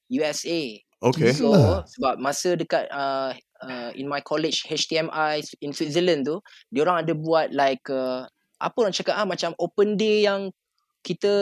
[0.08, 0.78] USA.
[1.04, 1.36] Okay.
[1.36, 1.84] So Gila.
[1.84, 6.40] sebab masa dekat uh, uh, in my college HTMI in Switzerland tu,
[6.72, 8.24] dia orang ada buat like uh,
[8.56, 10.48] apa orang cakap ah macam open day yang
[11.04, 11.34] kita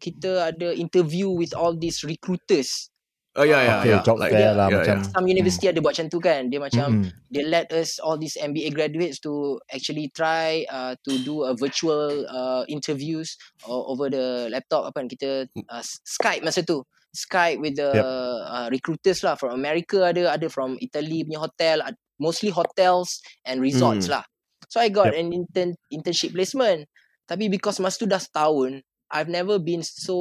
[0.00, 2.88] kita ada interview with all these recruiters.
[3.36, 4.02] Oh yeah, yeah, okay, yeah.
[4.02, 4.96] job Like, fair lah yeah, macam.
[4.96, 5.12] yeah.
[5.12, 6.48] Some university ada buat macam tu kan.
[6.48, 7.12] Dia macam Mm-mm.
[7.28, 12.24] they let us all these MBA graduates to actually try uh, to do a virtual
[12.32, 13.36] uh, interviews
[13.68, 15.30] o- over the laptop apa kan kita
[15.68, 16.80] uh, Skype masa tu.
[17.12, 18.06] Skype with the Yep.
[18.44, 21.80] uh, recruiters lah from America ada ada from Italy punya hotel
[22.16, 24.20] mostly hotels and resorts Hmm.
[24.20, 24.24] lah.
[24.72, 25.16] So I got Yep.
[25.16, 26.88] an intern internship placement.
[27.28, 28.80] Tapi because masa tu dah setahun,
[29.12, 30.16] I've never been so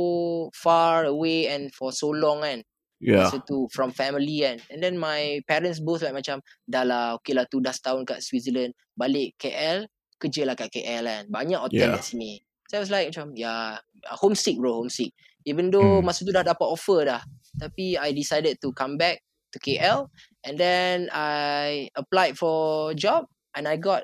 [0.52, 2.60] far away and for so long kan
[3.06, 3.30] Yeah.
[3.30, 4.58] masa tu from family kan.
[4.74, 8.26] And then my parents both like macam dah lah okay lah tu dah setahun kat
[8.26, 8.74] Switzerland.
[8.98, 9.86] Balik KL
[10.18, 11.24] kerja lah kat KL kan.
[11.30, 11.96] Banyak hotel Yeah.
[12.02, 12.42] kat sini.
[12.66, 15.14] So I was like macam ya yeah, homesick bro homesick.
[15.46, 16.10] Even though Hmm.
[16.10, 17.22] masa tu dah dapat offer dah
[17.62, 19.22] tapi I decided to come back
[19.54, 20.10] to KL
[20.44, 24.04] and then I applied for job and I got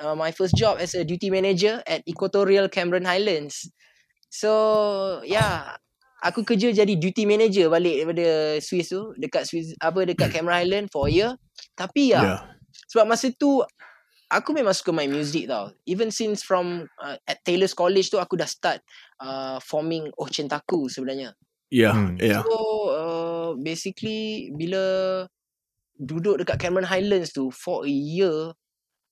[0.00, 3.68] uh, my first job as a duty manager at Equatorial Cameron Highlands.
[4.32, 5.76] So yeah
[6.22, 10.86] aku kerja jadi duty manager balik daripada Swiss tu dekat Swiss apa dekat Cameron Highland
[10.90, 11.30] for a year
[11.78, 12.40] tapi ya Yeah.
[12.90, 13.62] sebab masa tu
[14.28, 18.34] aku memang suka main music tau even since from uh, at Taylor's College tu aku
[18.36, 18.82] dah start
[19.22, 21.32] uh, forming Oh Cintaku sebenarnya
[21.68, 21.92] Yeah.
[21.92, 22.16] Hmm.
[22.16, 22.48] Yeah.
[22.48, 22.56] So
[22.88, 25.24] uh, basically bila
[26.00, 28.56] duduk dekat Cameron Highlands tu for a year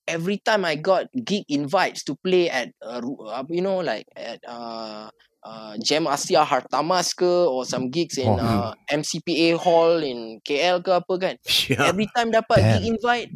[0.08, 4.40] every time I got gig invites to play at uh, apa you know like at
[4.48, 5.12] uh,
[5.46, 8.42] uh, Jam Asia Hartamas ke or some gigs in Oh.
[8.42, 11.34] uh, MCPA Hall in KL ke apa kan
[11.70, 11.86] Yeah.
[11.86, 12.70] every time dapat Damn.
[12.74, 13.30] gig invite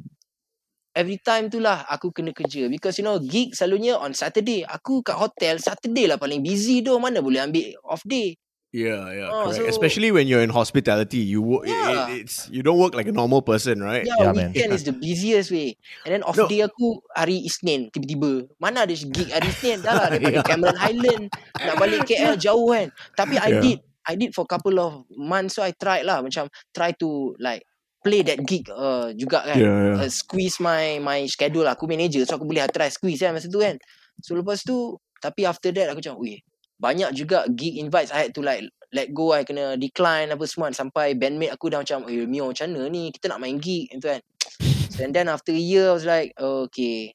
[0.91, 5.07] every time tu lah aku kena kerja because you know gig selalunya on Saturday aku
[5.07, 8.35] kat hotel Saturday lah paling busy tu mana boleh ambil off day
[8.71, 11.67] Yeah, yeah, Oh, so- Especially when you're in hospitality, you work.
[11.67, 12.07] Yeah.
[12.15, 14.07] It, it's you don't work like a normal person, right?
[14.07, 14.55] Yeah, Yeah, man.
[14.55, 15.75] weekend is the busiest way.
[16.07, 16.47] And then off No.
[16.47, 18.47] day aku hari Isnin tiba-tiba.
[18.63, 20.47] Mana ada gig hari Isnin dah lah daripada Yeah.
[20.47, 21.25] Cameron Highland
[21.59, 22.95] nak balik KL jauh kan.
[23.19, 23.63] Tapi I Yeah.
[23.63, 27.67] did I did for couple of months so I tried lah macam try to like
[28.07, 29.59] play that gig uh, juga kan.
[29.59, 29.97] Yeah, yeah.
[29.99, 31.75] Uh, squeeze my my schedule lah.
[31.75, 33.75] Aku manager so aku boleh try squeeze kan masa tu kan.
[34.23, 36.39] So lepas tu tapi after that aku macam weh
[36.81, 40.73] banyak juga gig invites I had to like let go I kena decline apa semua
[40.73, 44.09] sampai bandmate aku dah macam eh Mio macam mana ni kita nak main gig gitu
[44.09, 44.21] kan
[44.89, 47.13] so, and then after a year I was like oh, okay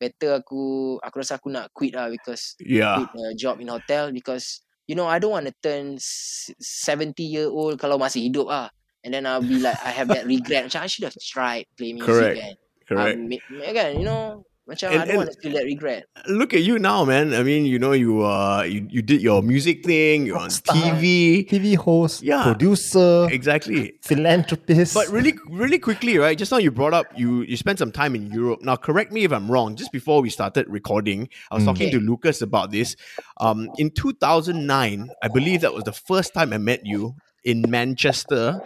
[0.00, 2.96] better aku aku rasa aku nak quit lah because Yeah.
[2.96, 7.20] quit a job in hotel because you know I don't want to turn s- 70
[7.20, 8.72] year old kalau masih hidup ah
[9.04, 11.92] and then I'll be like I have that regret macam I should have tried play
[11.92, 12.40] music Correct.
[12.40, 12.54] kan
[12.88, 13.18] Correct.
[13.20, 13.28] um,
[13.76, 16.62] kan you know macam I And- don't and- want to feel that regret Look at
[16.62, 17.34] you now, man.
[17.34, 20.26] I mean, you know, you uh, you, you did your music thing.
[20.26, 21.42] You're on TV.
[21.48, 22.44] TV host, Yeah.
[22.44, 23.98] producer, Exactly.
[24.04, 24.94] philanthropist.
[24.94, 26.36] But really, really quickly, right?
[26.38, 28.60] Just now you brought up you you spent some time in Europe.
[28.62, 29.74] Now, correct me if I'm wrong.
[29.74, 31.66] Just before we started recording, I was Mm.
[31.74, 31.98] talking Okay.
[31.98, 32.94] to Lucas about this.
[33.40, 38.60] Um, in 2009, I believe that was the first time I met you in Manchester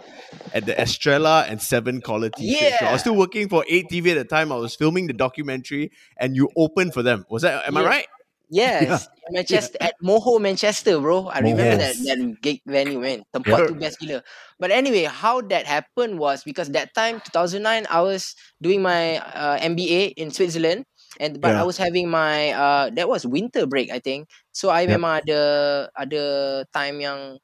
[0.53, 2.53] at the Estrella and Seven Quality.
[2.53, 2.79] Shit.
[2.79, 4.51] So I was still working for 8TV at the time.
[4.51, 7.25] I was filming the documentary, and you opened for them.
[7.29, 7.67] Was that?
[7.67, 8.07] Am I right?
[8.47, 11.27] Yes, Manchester at Moho Manchester, bro.
[11.33, 12.05] I remember that Mohos.
[12.05, 13.25] that gig venue, man.
[13.33, 13.67] Tempat Yeah.
[13.67, 14.21] tu best gila.
[14.61, 19.57] But anyway, how that happened was because that time 2009 I was doing my uh,
[19.57, 20.85] MBA in Switzerland
[21.19, 21.61] And but Yeah.
[21.61, 24.27] I was having my uh that was winter break I think.
[24.51, 25.41] So I memang ada
[25.95, 26.23] ada
[26.75, 27.39] time yang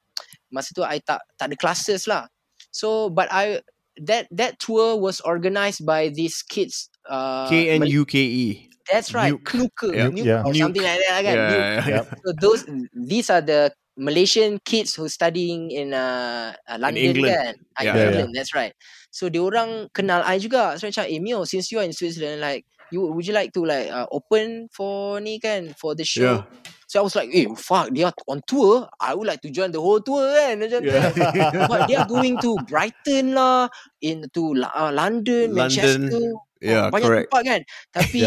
[0.51, 2.27] masa tu I tak tak ada classes lah.
[2.71, 3.63] So but I
[4.03, 8.47] that that tour was organized by these kids uh K N Mal- U K E.
[8.91, 9.31] That's right.
[9.31, 9.55] Nuke.
[9.71, 10.09] Nuke, Yeah.
[10.11, 10.41] Nuke Yeah.
[10.43, 11.37] or something like that kan.
[11.37, 11.55] Nuke.
[11.55, 12.05] Yeah, Yep.
[12.19, 12.61] So those
[12.91, 17.31] these are the Malaysian kids who studying in uh, uh London England.
[17.31, 17.53] kan.
[17.77, 17.93] Ah, Yeah.
[17.93, 18.73] in Yeah, England, that's right.
[19.13, 20.75] So dia orang kenal I juga.
[20.79, 23.63] So macam, eh Myo, since you are in Switzerland, like you would you like to
[23.63, 26.43] like uh, open for ni kan for the show?
[26.43, 26.43] Yeah.
[26.91, 28.83] So I was like, eh fuck, they are on tour.
[28.99, 30.59] I would like to join the whole tour kan.
[30.59, 30.91] Macam tu.
[30.91, 31.63] Yeah.
[31.71, 33.71] But they are going to Brighton lah,
[34.03, 35.71] into La- uh, London, London.
[35.71, 36.35] Manchester.
[36.59, 37.27] Yeah, banyak correct.
[37.31, 37.61] tempat kan.
[37.95, 38.21] Tapi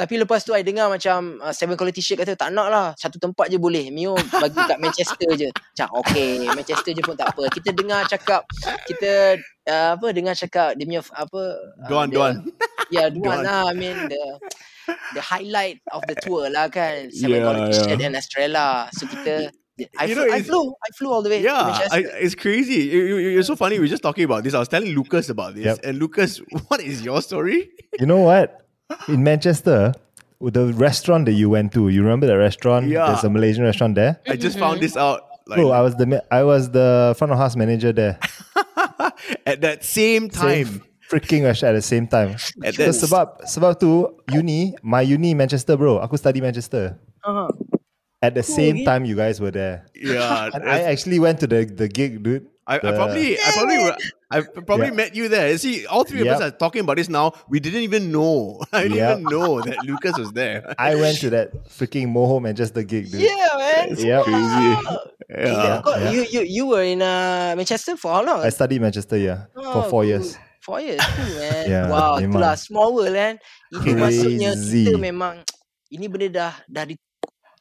[0.00, 2.86] tapi lepas tu I dengar macam uh, Seven Quality Shirt kata tak nak lah.
[2.96, 3.92] Satu tempat je boleh.
[3.92, 5.52] Mio bagi kat Manchester je.
[5.52, 7.52] Macam okay, Manchester je pun tak apa.
[7.52, 8.48] Kita dengar cakap
[8.88, 9.36] kita
[9.68, 11.40] uh, apa dengar cakap dia punya apa
[11.84, 12.34] uh, Duan, the- Duan.
[12.88, 13.44] Ya, Duan Duan.
[13.44, 13.68] lah.
[13.68, 14.22] I mean the
[15.14, 17.08] the highlight of the tour lah kan.
[17.08, 17.82] Eh, Seven Yeah, Quality yeah.
[17.88, 18.66] Shirt and Estrella.
[18.92, 19.50] So kita
[19.98, 22.84] I, You flew, know, I flew I flew all the way Yeah, I, it's crazy.
[22.92, 23.78] You, you, you're so funny.
[23.78, 24.52] We are just talking about this.
[24.52, 25.80] I was telling Lucas about this, Yep.
[25.84, 27.70] and Lucas, what is your story?
[27.98, 28.66] You know what?
[29.08, 29.94] In Manchester,
[30.38, 32.88] with the restaurant that you went to, you remember the restaurant?
[32.88, 33.06] Yeah.
[33.06, 34.20] There's a Malaysian restaurant there.
[34.28, 37.38] I just found this out like Bro, I was the I was the front of
[37.38, 38.18] house manager there.
[39.46, 40.66] at that same time.
[40.66, 42.38] Same freaking restaurant at the same time.
[42.62, 45.98] At Because sebab sebab tu uni, my uni Manchester, bro.
[45.98, 46.94] Aku study Manchester.
[47.26, 47.50] Uh-huh.
[48.22, 48.84] At the same okay.
[48.84, 52.46] time, you guys were there, Yeah, and I actually went to the the gig, dude.
[52.68, 53.80] I, I probably, I probably,
[54.30, 55.00] I probably Yeah.
[55.02, 55.50] met you there.
[55.58, 57.32] See, all three of us are talking about this now.
[57.50, 58.60] We didn't even know.
[58.76, 59.10] I didn't Yep.
[59.10, 60.62] even know that Lucas was there.
[60.78, 63.24] I went to that freaking Moho Manchester gig, dude.
[63.26, 63.96] Yeah, man.
[63.98, 64.22] Yep.
[64.22, 64.68] Crazy.
[64.70, 64.80] Yeah.
[65.32, 65.80] Yeah.
[65.82, 66.10] Yeah.
[66.12, 68.44] You, you you were in uh, Manchester for how long?
[68.44, 70.12] I studied Manchester, yeah, for four cool.
[70.12, 70.36] years.
[70.60, 72.30] Four years cool man Yeah, Wow memang.
[72.36, 73.34] itulah Small world kan
[73.96, 74.84] maksudnya Crazy.
[74.88, 75.40] Kita memang
[75.94, 76.94] Ini benda dah Dah di,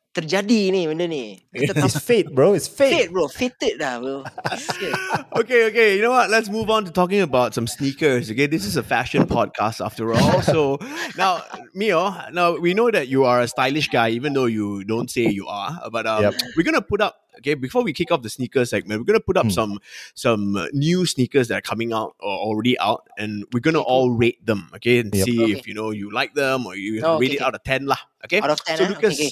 [0.09, 2.53] terjadi ni benda ni Kita It's fate, bro.
[2.57, 2.91] It's fate.
[2.93, 4.25] Fate bro Fated dah bro
[5.39, 5.95] Okay, okay.
[5.95, 6.29] You know what?
[6.29, 8.29] Let's move on to talking about some sneakers.
[8.31, 10.41] Okay, this is a fashion podcast after all.
[10.49, 10.77] So
[11.15, 11.45] now,
[11.77, 15.29] Myo, now we know that you are a stylish guy, even though you don't say
[15.29, 15.77] you are.
[15.93, 16.33] But um, Yep.
[16.57, 17.15] we're gonna put up.
[17.39, 19.55] Okay, before we kick off the sneaker segment, we're gonna put up Hmm.
[19.55, 19.73] some
[20.17, 23.87] some uh, new sneakers that are coming out or already out, and we're gonna Okay,
[23.87, 24.09] cool.
[24.09, 24.67] all rate them.
[24.75, 25.23] Okay, and Yep.
[25.23, 25.53] see Okay.
[25.55, 27.45] if you know you like them or you Oh, rate okay, it okay.
[27.47, 28.01] out of ten lah.
[28.25, 28.41] Okay.
[28.41, 28.87] Out of 10 So ah?
[28.89, 29.31] Lucas, Okay,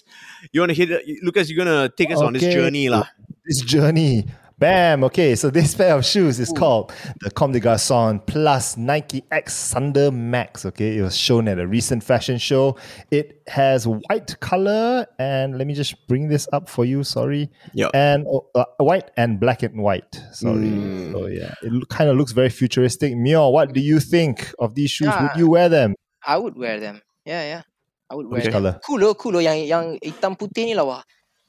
[0.51, 0.89] you wanna hit?
[1.23, 3.05] Lucas, you're gonna take us on this journey lah.
[3.45, 4.25] This journey.
[4.59, 5.03] Bam.
[5.03, 9.71] Okay, so this pair of shoes is called the Comme des Garçons Plus Nike X
[9.71, 10.65] Thunder Max.
[10.65, 12.75] Okay, it was shown at a recent fashion show.
[13.11, 17.03] It has white color, and let me just bring this up for you.
[17.03, 17.89] Sorry, Yeah.
[17.93, 20.19] and oh, uh, white and black and white.
[20.31, 20.65] Sorry.
[20.73, 21.11] Mm.
[21.11, 23.13] So yeah, it kind of looks very futuristic.
[23.15, 25.09] Myo, what do you think of these shoes?
[25.21, 25.37] Would Ah.
[25.37, 25.93] you wear them?
[26.25, 27.61] I would wear them Yeah yeah
[28.09, 28.79] I would wear Which color?
[28.85, 31.03] Cool loh Cool loh Yang, yang hitam putih ni lah wah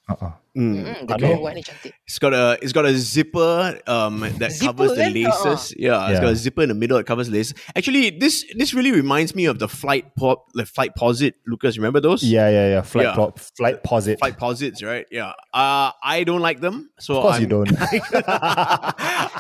[0.09, 0.33] Uh-uh.
[0.57, 0.73] Mm.
[0.73, 1.33] mm, The I black know.
[1.37, 4.97] and white ni cantik It's got a it's got a zipper um that Zipper covers
[4.97, 5.13] the kan?
[5.13, 5.77] laces.
[5.77, 6.25] Yeah, it's Yeah.
[6.25, 7.53] got a zipper in the middle that covers the laces.
[7.77, 11.37] Actually, this this really reminds me of the flight pop the flight posit.
[11.45, 12.25] Lucas, remember those?
[12.25, 12.83] Yeah, yeah, yeah.
[12.89, 13.21] Flight, Yeah.
[13.21, 14.17] Pro- flight posit.
[14.19, 15.05] Flight posits, right?
[15.13, 15.37] Yeah.
[15.53, 16.89] Uh I don't like them.
[16.97, 17.69] So Of course I'm, you don't.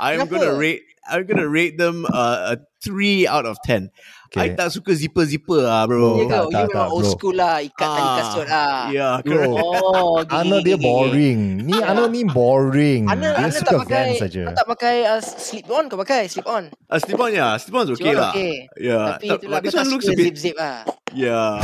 [0.04, 3.88] I'm gonna rate I'm gonna rate them uh, a three out of ten.
[4.28, 4.52] Okay.
[4.52, 5.96] I tak suka zipper-zipper lah bro.
[6.04, 7.14] Oh, ya kau, tak, you tak, memang tak, old bro.
[7.16, 7.56] school lah.
[7.64, 8.76] Ikat ah, tali kasut lah.
[8.92, 9.24] Yeah, oh.
[9.24, 9.48] bro.
[9.88, 10.84] Oh, gini, Ana gini, dia gini.
[10.84, 11.40] boring.
[11.64, 13.02] Ni Ana ni boring.
[13.08, 14.42] Ana, dia Ana suka tak pakai, van saja.
[14.52, 16.22] Tak pakai uh, slip on kau pakai?
[16.28, 16.68] Slip on.
[16.68, 17.40] Uh, slip on ya.
[17.40, 17.52] Yeah.
[17.56, 18.32] Slip on is okay lah.
[18.36, 18.54] Okay.
[18.76, 19.06] Yeah.
[19.16, 20.24] Tapi tak, itulah kau tak suka bit...
[20.28, 20.78] zip-zip lah.
[21.16, 21.56] Yeah.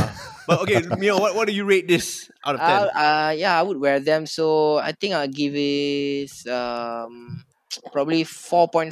[0.49, 2.65] But okay, Myo, what, what do you rate this out of 10?
[2.65, 4.25] Uh, uh, yeah, I would wear them.
[4.25, 7.45] So I think I'll give it um,
[7.93, 8.89] probably 4.5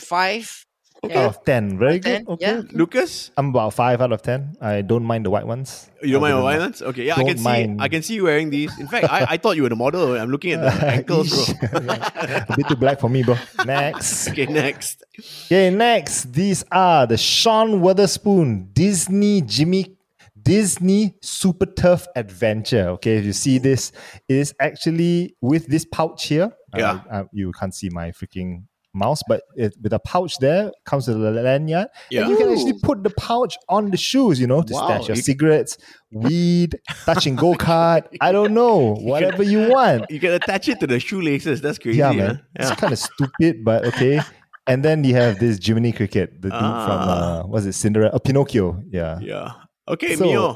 [1.04, 1.16] Okay.
[1.16, 1.78] Out of 10.
[1.78, 2.26] Very good.
[2.26, 2.46] 10, okay.
[2.46, 2.62] Yeah.
[2.72, 3.32] Lucas?
[3.36, 4.56] I'm about 5 out of 10.
[4.62, 5.90] I don't mind the white ones.
[6.02, 6.82] You don't mind the white ones?
[6.82, 7.04] Okay.
[7.04, 7.80] Yeah, I can mind.
[7.80, 8.78] see I can see you wearing these.
[8.80, 10.16] In fact, I, I thought you were the model.
[10.18, 11.70] I'm looking at the ankles, bro.
[11.74, 13.36] a bit too black for me, bro.
[13.66, 14.28] Next.
[14.30, 15.04] okay, next.
[15.46, 16.32] Okay, next.
[16.32, 19.98] These are the Sean Wotherspoon Disney Jimmy
[20.42, 22.90] Disney Super Turf Adventure.
[22.90, 23.92] Okay, if you see this,
[24.28, 26.52] it is actually with this pouch here.
[26.76, 27.02] Yeah.
[27.10, 28.64] Uh, uh, you can't see my freaking
[28.94, 31.88] mouse, but it, with a pouch there comes with a lanyard.
[32.10, 32.22] Yeah.
[32.22, 35.08] And you can actually put the pouch on the shoes, you know, to Wow, stash
[35.10, 35.78] your you- cigarettes,
[36.14, 38.06] weed, Touch 'n Go kart.
[38.22, 40.06] I don't know, whatever you want.
[40.14, 41.62] You can attach it to the shoelaces.
[41.62, 42.00] That's crazy.
[42.00, 42.46] Yeah, man.
[42.54, 42.72] Yeah.
[42.72, 44.22] It's kind of stupid, but okay.
[44.70, 47.12] And then you have this Jiminy Cricket, the dude from Ah.
[47.12, 48.80] uh, what's it, Cinderella, oh, Pinocchio.
[48.94, 49.20] Yeah.
[49.20, 49.60] Yeah.
[49.90, 50.48] Okay, So- Myo.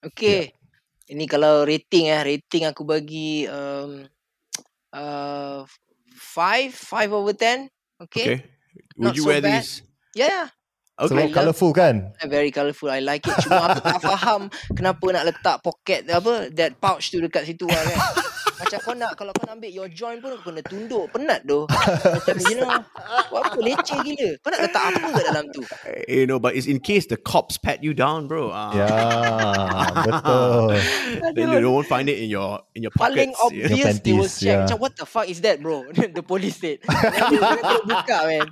[0.00, 0.54] Okay.
[1.12, 4.08] Ini kalau rating eh, rating aku bagi um
[4.96, 5.66] uh
[6.32, 7.68] five, five over ten.
[8.00, 8.24] Okay.
[8.24, 8.38] Okay.
[8.96, 9.60] Would Not you so wear bad.
[9.60, 9.84] these?
[10.16, 10.48] Yeah, yeah.
[11.02, 11.32] So Okay.
[11.34, 12.14] colourful kan?
[12.24, 12.88] Very colourful.
[12.88, 13.34] I like it.
[13.42, 17.80] Cuma aku tak faham kenapa nak letak pocket apa that pouch tu dekat situ lah
[17.80, 18.00] kan.
[18.62, 21.66] Macam kau nak kalau kau nak ambil your joint pun kau kena tunduk penat doh.
[21.66, 22.70] Macam you know
[23.28, 24.30] buat apa leceh gila.
[24.38, 25.62] Kau nak letak apa kat dalam tu?
[26.06, 28.54] You know, but it's in case the cops pat you down, bro.
[28.54, 28.70] Ah.
[28.72, 28.88] Ya,
[30.06, 30.78] betul.
[31.34, 33.18] Then they don't find it in your in your pockets.
[33.18, 33.44] Paling yeah.
[33.44, 34.46] obvious they will panties, check.
[34.46, 34.62] yeah.
[34.62, 35.82] Macam what the fuck is that bro?
[36.16, 36.78] the police said.
[37.88, 38.46] Buka man.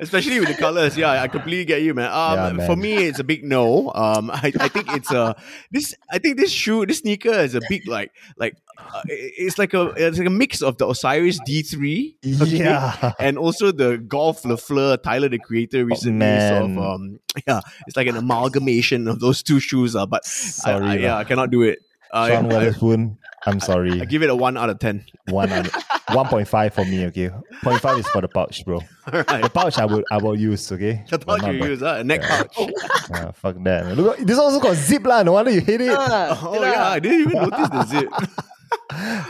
[0.00, 2.10] Especially with the colors, yeah, I completely get you, man.
[2.12, 2.66] Um, Yeah, man.
[2.66, 3.90] for me, it's a big no.
[3.94, 5.34] Um, I, I think it's a
[5.70, 5.94] this.
[6.10, 9.92] I think this shoe, this sneaker, is a big like like uh, it's like a
[9.96, 13.12] it's like a mix of the Osiris D three, Yeah.
[13.18, 16.26] and also the Golf le Fleur Tyler the Creator recently.
[16.26, 20.28] sort of, um, yeah, it's like an amalgamation of those two shoes, uh, but I,
[20.28, 21.16] Sorry I, yeah.
[21.16, 21.78] I cannot do it.
[22.12, 24.00] I, Sean I, Wotherspoon, I'm sorry.
[24.00, 25.04] I give it a one out of ten.
[25.30, 25.70] One out-
[26.08, 27.28] 1.5 for me, okay?
[27.60, 28.80] 0.5 is for the pouch, bro.
[29.12, 29.42] All right.
[29.44, 31.04] The pouch I will I will use, okay?
[31.04, 32.56] The pouch not you the- use, uh, a neck pouch.
[33.12, 33.84] Ah, fuck that.
[33.84, 33.94] man.
[33.94, 35.22] Look, this also got zip lah.
[35.22, 35.92] No wonder you hate it.
[35.92, 38.08] Ah, Oh yeah, I didn't even notice the zip.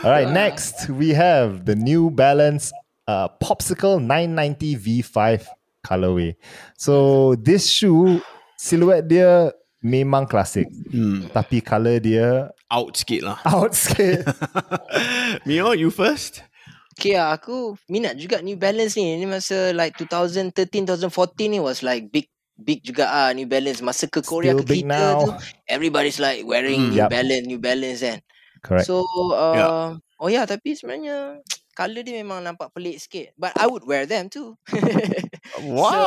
[0.03, 2.71] All right, next we have the New Balance
[3.07, 5.47] uh, Popsicle 990 V5
[5.83, 6.35] colorway.
[6.79, 8.23] So this shoe
[8.55, 9.51] silhouette dia
[9.83, 10.67] memang klasik.
[10.91, 11.27] Hmm.
[11.31, 13.37] Tapi color dia Out sikit lah.
[13.49, 14.29] out sikit.
[15.49, 16.45] Myo, you first.
[16.93, 19.17] Okay lah, aku minat juga New Balance ni.
[19.17, 21.09] Ni masa like 2013, 2014
[21.49, 22.27] ni was like big
[22.59, 23.79] big juga ah New Balance.
[23.81, 25.17] Masa ke Korea Still ke kita now.
[25.23, 25.31] tu,
[25.65, 26.91] everybody's like wearing Hmm.
[26.93, 27.09] New Yup.
[27.09, 28.19] Balance, New Balance kan.
[28.59, 28.85] Correct.
[28.85, 29.01] So,
[29.33, 31.39] uh, oh yeah, tapi sebenarnya
[31.79, 33.31] color dia memang nampak pelik sikit.
[33.33, 34.59] But I would wear them too.
[35.59, 35.89] Wow.
[35.89, 36.01] So,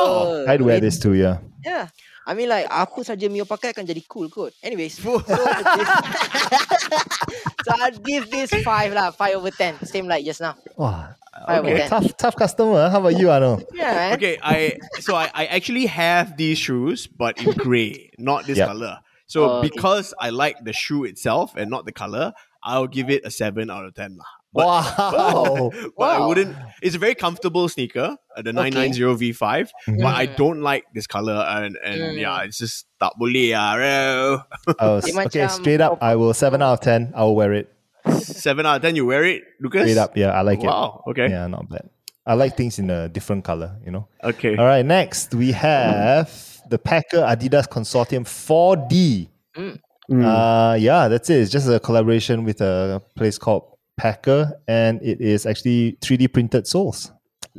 [0.47, 1.43] I'd wear it- this too, yeah.
[1.65, 1.91] Yeah.
[2.25, 4.55] I mean like apa saja Myo pakai akan jadi cool kot.
[4.63, 4.95] Anyways.
[4.95, 5.89] so, this,
[7.67, 8.63] so I'll give this 5
[8.95, 9.11] lah.
[9.11, 9.83] 5 over 10.
[9.83, 10.55] Same like just now.
[10.79, 11.15] Wow.
[11.33, 11.87] Okay.
[11.89, 12.89] Tough, tough customer.
[12.89, 13.59] How about you, Ano?
[13.73, 14.09] Yeah, man.
[14.15, 18.67] Okay, I so I, I actually have these shoes, but in gray, not this Yep.
[18.69, 18.93] color.
[19.25, 19.73] So oh, okay.
[19.73, 23.73] because I like the shoe itself and not the color, I'll give it a seven
[23.73, 24.15] out of ten.
[24.15, 24.29] lah.
[24.53, 25.71] But, wow.
[25.97, 26.27] but I Wow.
[26.29, 26.55] wouldn't.
[26.81, 29.71] It's a very comfortable sneaker, uh, the nine nine zero V five.
[29.87, 32.19] But I don't like this color, and and Mm.
[32.21, 34.45] yeah, it's just tak boleh ah.
[34.79, 37.13] Oh, okay, straight up, I will 7 out of 10.
[37.17, 37.73] I will wear it.
[38.19, 38.95] Seven out of ten.
[38.99, 39.83] You wear it, Lucas?
[39.87, 41.01] Straight up, yeah, I like Wow.
[41.07, 41.11] it.
[41.15, 41.27] Okay.
[41.31, 41.87] Yeah, not bad.
[42.27, 44.07] I like things in a different color, you know.
[44.23, 44.55] Okay.
[44.59, 46.29] All right, next we have
[46.69, 49.27] the Packer Adidas Consortium 4D.
[49.57, 49.79] Mm.
[50.11, 51.39] Uh, yeah, that's it.
[51.41, 53.63] It's just a collaboration with a place called
[53.97, 57.11] Packer, and it is actually 3D printed soles.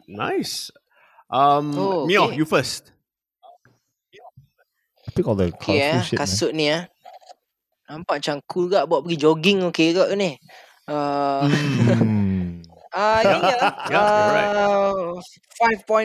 [0.08, 0.70] Nice.
[1.30, 2.36] Um, Oh, Myo, okay.
[2.36, 2.90] you first.
[5.14, 6.18] Pick all the Okay colorful eh, shit.
[6.18, 6.26] man.
[6.26, 6.82] kasut ni eh.
[7.86, 10.34] Nampak macam cool gak buat pergi jogging okay ke ni.
[10.90, 11.46] Uh,
[12.98, 14.50] uh, yeah, Yeah, you're right.
[14.58, 15.22] Uh,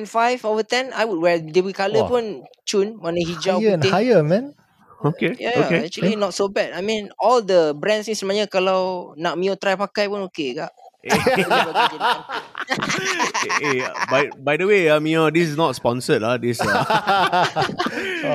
[0.05, 0.93] 5.5 over 10.
[0.93, 2.11] I would wear dia punya colour Wah.
[2.11, 2.23] pun
[2.69, 3.89] cun, warna hijau higher putih.
[3.89, 4.53] higher, man.
[4.99, 5.31] Okay.
[5.39, 5.87] Yeah, okay.
[5.87, 6.75] actually not so bad.
[6.75, 10.75] I mean, all the brands ni sebenarnya kalau nak Myo try pakai pun okay kak.
[11.07, 11.97] Boleh bagi jadi
[12.67, 13.51] cantik.
[13.63, 13.79] hey,
[14.11, 16.19] by by the way, uh, Myo, this is not sponsored.
[16.19, 16.67] Uh, this uh,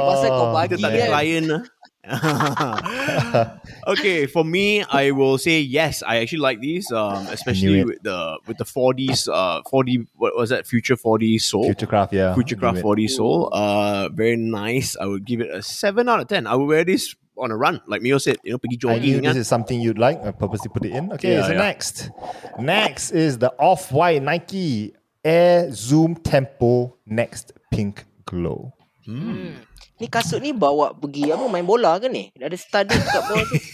[0.08, 1.46] Pasal kau Oh, bagi kita tak ada client.
[1.52, 1.62] ah.
[3.86, 6.02] okay, for me, I will say yes.
[6.02, 10.06] I actually like these, um, especially with the with the 4Ds, uh, 4D.
[10.16, 10.66] What was that?
[10.66, 11.64] Future 4D Soul.
[11.72, 12.34] Futurecraft, yeah.
[12.34, 12.84] Futurecraft Knew it.
[12.84, 13.48] 4D Soul.
[13.52, 14.96] Uh, very nice.
[14.96, 16.46] I would give it a seven out of ten.
[16.46, 18.36] I would wear this on a run, like Myo said.
[18.44, 19.22] You know, pergi jogging.
[19.22, 20.22] this is something you'd like.
[20.22, 21.12] I purposely put it in.
[21.12, 21.58] Okay, Yeah, so yeah.
[21.58, 22.10] next.
[22.58, 24.94] Next is the off-white Nike
[25.24, 28.72] Air Zoom Tempo Next Pink Glow.
[29.04, 29.54] Hmm.
[29.94, 32.34] Ni kasut ni bawa pergi apa main bola ke ni?
[32.34, 33.58] Ada studded kat bawah tu.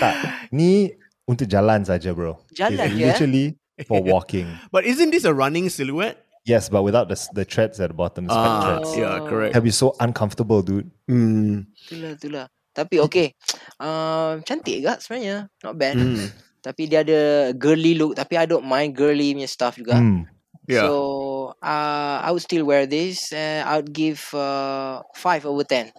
[0.00, 0.14] Tak,
[0.56, 0.88] ni
[1.28, 2.40] untuk jalan saja, bro.
[2.56, 3.06] Jalan It's je, eh?
[3.12, 3.46] literally
[3.84, 4.48] for walking.
[4.72, 6.16] But isn't this a running silhouette?
[6.48, 8.96] Yes, but without the the threads at the bottom, the Ah, threads.
[8.96, 9.52] yeah, correct.
[9.52, 10.88] It'll be so uncomfortable, dude.
[11.04, 11.68] Hmm.
[11.76, 12.46] Itulah, itulah.
[12.72, 13.36] Tapi okay.
[13.76, 15.52] Uh, cantik juga sebenarnya.
[15.60, 16.00] Not bad.
[16.00, 16.24] Hmm.
[16.64, 18.16] Tapi dia ada girly look.
[18.16, 20.00] Tapi I don't mind girly punya stuff juga.
[20.00, 20.24] Hmm.
[20.68, 20.82] Yeah.
[20.82, 23.32] So uh, I would still wear this.
[23.32, 25.92] Uh, I would give uh, 5 over 10.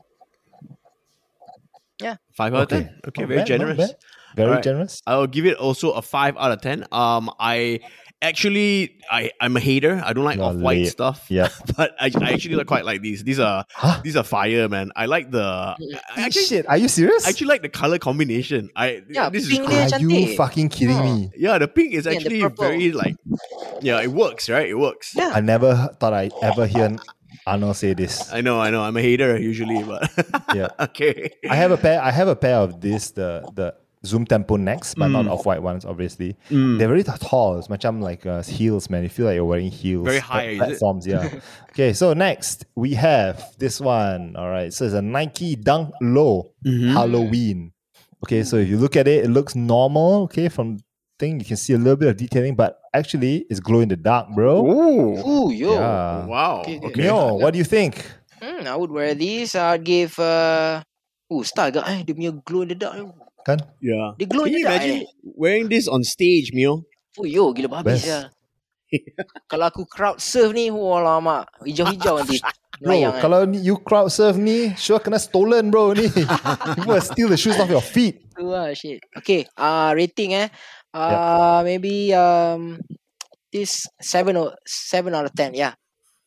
[2.01, 2.15] Yeah.
[2.31, 2.95] Five out of ten.
[3.07, 3.77] Okay, Not very bad, not generous.
[3.77, 3.95] bad.
[4.35, 4.63] Very Alright.
[4.63, 5.01] generous.
[5.05, 6.85] I'll give it also a five out of ten.
[6.91, 7.81] Um, I
[8.21, 10.01] actually I I'm a hater.
[10.05, 11.25] I don't like off white stuff.
[11.29, 11.49] Yeah.
[11.77, 13.23] but I, I actually like, quite like these.
[13.23, 14.01] These are Huh?
[14.03, 14.91] these are fire, man.
[14.95, 17.25] I like the I actually Shit, are you serious?
[17.25, 18.69] I actually like the color combination.
[18.75, 19.77] I Yeah, this is pink cool.
[19.77, 21.03] are you fucking kidding Oh.
[21.03, 21.31] me?
[21.37, 22.65] Yeah, the pink is actually purple.
[22.65, 23.15] very like
[23.81, 24.67] yeah, it works, right?
[24.67, 25.13] It works.
[25.15, 25.31] Yeah.
[25.33, 26.97] I never thought I'd ever hear
[27.47, 28.31] Arnold say this.
[28.33, 28.81] I know, I know.
[28.83, 30.09] I'm a hater usually, but
[30.53, 30.67] Yeah.
[30.79, 31.31] okay.
[31.49, 32.01] I have a pair.
[32.01, 33.11] I have a pair of this.
[33.11, 33.75] The the
[34.05, 35.31] Zoom Tempo Next, but not Mm.
[35.31, 36.37] off white ones, obviously.
[36.49, 36.79] Mm.
[36.79, 37.59] They're very tall.
[37.59, 39.03] It's macam like uh, heels, man.
[39.03, 40.05] You feel like you're wearing heels.
[40.07, 41.27] Very high, is platforms, yeah.
[41.75, 44.35] okay, so next we have this one.
[44.39, 46.93] All right, so it's a Nike Dunk Low Mhm.
[46.95, 47.71] Halloween.
[48.23, 50.23] Okay, so if you look at it, it looks normal.
[50.31, 50.79] Okay, from
[51.19, 53.99] thing you can see a little bit of detailing, but actually it's glow in the
[53.99, 54.63] dark, bro.
[54.63, 55.19] Ooh.
[55.19, 55.75] Ooh, yo.
[55.75, 56.23] Yeah.
[56.25, 56.61] Wow.
[56.63, 56.87] Okay, okay.
[56.87, 57.01] Okay.
[57.03, 58.07] Myo, what do you think?
[58.39, 59.55] Hmm, I would wear these.
[59.59, 60.79] I'd give uh
[61.29, 61.99] Ooh, star agak eh.
[62.07, 62.95] Dia punya glow in the dark.
[63.39, 63.45] Tu.
[63.47, 63.59] Kan?
[63.79, 64.13] Yeah.
[64.19, 65.31] Dia glow Can you imagine Eh.
[65.35, 66.83] wearing this on stage, Myo?
[67.17, 68.05] Oh, yo, gila babi Best.
[68.07, 68.29] ya.
[69.45, 71.45] Kalau aku crowd surf ni, wah mak.
[71.63, 72.41] Hijau-hijau nanti.
[72.79, 73.21] Bro, Melayang kan.
[73.27, 76.07] kalau ni, you crowd surf ni, sure kena stolen bro ni.
[76.79, 78.23] People will steal the shoes off your feet.
[78.31, 79.03] Tu lah, shit.
[79.19, 80.47] Okay, uh, rating eh.
[80.95, 82.79] Uh, Maybe um,
[83.51, 85.59] this 7 or 7 out of 10.
[85.59, 85.75] Yeah,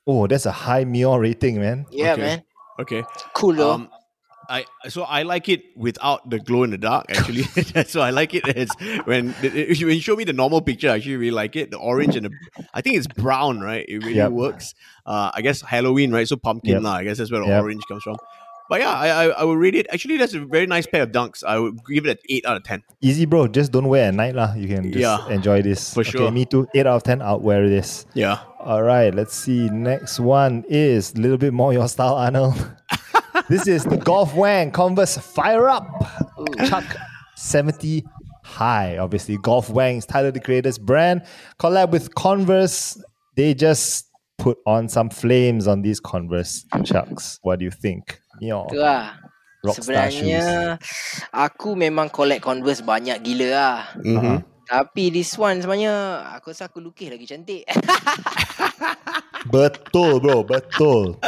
[0.04, 1.88] Oh, that's a high Myo rating, man.
[1.88, 2.20] yeah Okay.
[2.20, 2.38] man.
[2.84, 3.02] Okay.
[3.32, 3.74] Cool though.
[3.80, 3.88] Um,
[4.52, 7.06] I so I like it without the glow in the dark.
[7.08, 7.44] Actually,
[7.88, 8.68] so I like it as
[9.08, 11.70] when if you, when you show me the normal picture, I actually really like it.
[11.72, 12.32] The orange and the
[12.74, 13.84] I think it's brown, right?
[13.88, 14.32] It really Yep.
[14.32, 14.74] works.
[15.06, 16.28] Uh, I guess Halloween, right?
[16.28, 16.82] So pumpkin, Yep.
[16.84, 16.94] lah.
[17.00, 17.62] I guess that's where the Yep.
[17.62, 18.16] orange comes from.
[18.68, 19.86] But yeah, I, I I would rate it.
[19.92, 21.44] Actually, that's a very nice pair of dunks.
[21.44, 22.80] I would give it an eight out of ten.
[23.02, 23.48] Easy, bro.
[23.48, 24.54] Just don't wear at night lah.
[24.56, 25.92] You can just Yeah, enjoy this.
[25.92, 26.30] for Okay, sure.
[26.30, 26.64] me too.
[26.72, 28.06] 8 out of 10, I'll wear this.
[28.14, 28.38] Yeah.
[28.60, 29.68] All right, let's see.
[29.68, 32.54] Next one is a little bit more your style, Arnold.
[33.52, 35.84] this is the Golf Wang Converse Fire Up
[36.64, 36.88] Chuck
[37.36, 38.02] 70
[38.42, 38.96] High.
[38.96, 41.20] Obviously, Golf Wang's is Tyler the Creator's brand.
[41.60, 42.96] Collab with Converse.
[43.36, 47.38] They just put on some flames on these Converse Chucks.
[47.42, 48.20] What do you think?
[48.40, 49.20] Myo, Tu lah.
[49.60, 50.32] Rockstar shoes.
[50.32, 50.80] Sebenarnya
[51.30, 53.80] aku memang collect Converse banyak gila lah.
[54.00, 54.36] Mm-hmm.
[54.64, 57.68] Tapi this one sebenarnya aku rasa aku lukis lagi cantik.
[59.54, 60.40] Betul, bro.
[60.40, 61.20] Betul.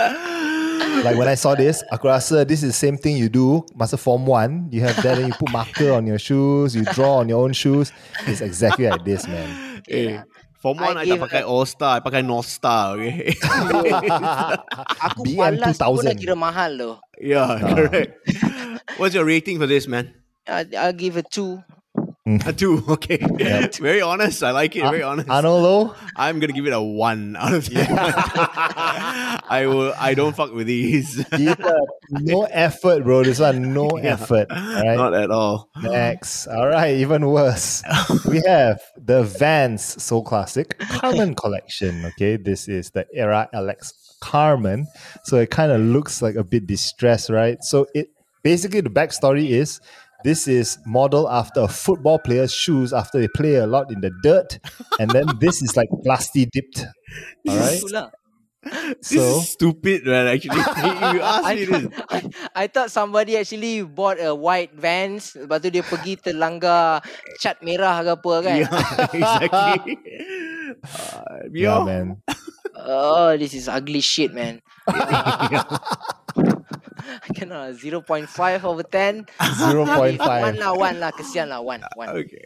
[1.02, 3.98] Like when I saw this, aku rasa this is the same thing you do masa
[3.98, 4.70] form 1.
[4.70, 7.52] You have that and you put marker on your shoes, you draw on your own
[7.52, 7.90] shoes.
[8.28, 9.82] It's exactly like this, man.
[9.88, 10.22] Eh,
[10.64, 12.96] form one, I, give tak pakai All Star, I pakai North Star.
[12.96, 13.36] Okay.
[15.12, 16.22] aku BM balas pun dah 2000.
[16.24, 16.96] kira mahal loh.
[17.20, 18.16] yeah, correct.
[18.96, 20.16] What's your rating for this, man?
[20.48, 21.60] I, I'll give a 2.
[22.26, 22.82] A two.
[22.88, 23.18] Okay.
[23.20, 23.74] Yep.
[23.76, 24.42] Very honest.
[24.42, 24.80] I like it.
[24.82, 25.28] Ah, Very honest.
[25.28, 27.86] Ah, Arnold Low, I'm gonna give it a one out of ten.
[27.98, 29.92] I will.
[29.98, 31.22] I don't fuck with these.
[32.10, 33.24] no effort, bro.
[33.24, 34.50] This one, no effort.
[34.50, 34.96] All right.
[34.96, 35.68] Not at all.
[35.82, 36.46] Next.
[36.46, 37.82] All right, even worse.
[38.26, 42.06] we have the Vans Soul Classic Carmen collection.
[42.06, 44.86] Okay, this is the Era Alex Carmen.
[45.24, 47.62] So it kind of looks like a bit distressed, right?
[47.62, 48.08] So it
[48.42, 49.80] basically the backstory is
[50.24, 54.10] this is modeled after a football player's shoes after they play a lot in the
[54.24, 54.58] dirt,
[54.98, 56.84] and then this is like plastic dipped.
[57.46, 58.10] All right.
[58.64, 60.24] This So is stupid, man.
[60.26, 60.56] Actually,
[61.12, 61.84] you asked I, me this.
[62.08, 62.18] I,
[62.56, 67.04] I thought somebody actually bought a white Vans Lepas tu dia pergi terlanggar
[67.44, 68.72] cat merah ke apa kan Yeah,
[69.20, 69.94] exactly.
[70.80, 72.24] Uh, yeah, man.
[72.72, 74.64] Oh this is ugly shit man
[77.22, 79.26] I cannot 0.5 over 10
[79.60, 80.56] Zero point 1 five.
[80.58, 82.42] lah 1 lah Kesian lah 1 1 Okay,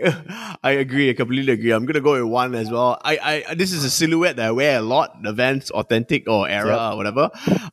[0.62, 1.08] I agree.
[1.10, 1.70] I completely agree.
[1.72, 2.98] I'm gonna go with one as well.
[3.04, 5.16] I, I, this is a silhouette that I wear a lot.
[5.22, 6.92] The Vans Authentic or Era Yep.
[6.92, 7.24] or whatever.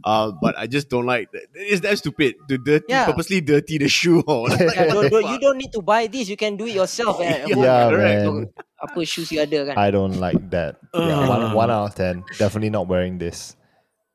[0.03, 1.29] Uh, but I just don't like.
[1.55, 3.05] Is that stupid to dirty, Yeah.
[3.05, 4.21] purposely dirty the shoe?
[4.25, 6.73] Or like, yeah, don't, don't, you don't need to buy this You can do it
[6.75, 7.43] yourself eh.
[7.45, 8.21] Apa- Yeah, correct.
[8.25, 8.49] man.
[8.75, 10.77] Apa shoes you ada kan I don't like that.
[10.93, 12.23] Yeah, one, one out of ten.
[12.37, 13.55] Definitely not wearing this.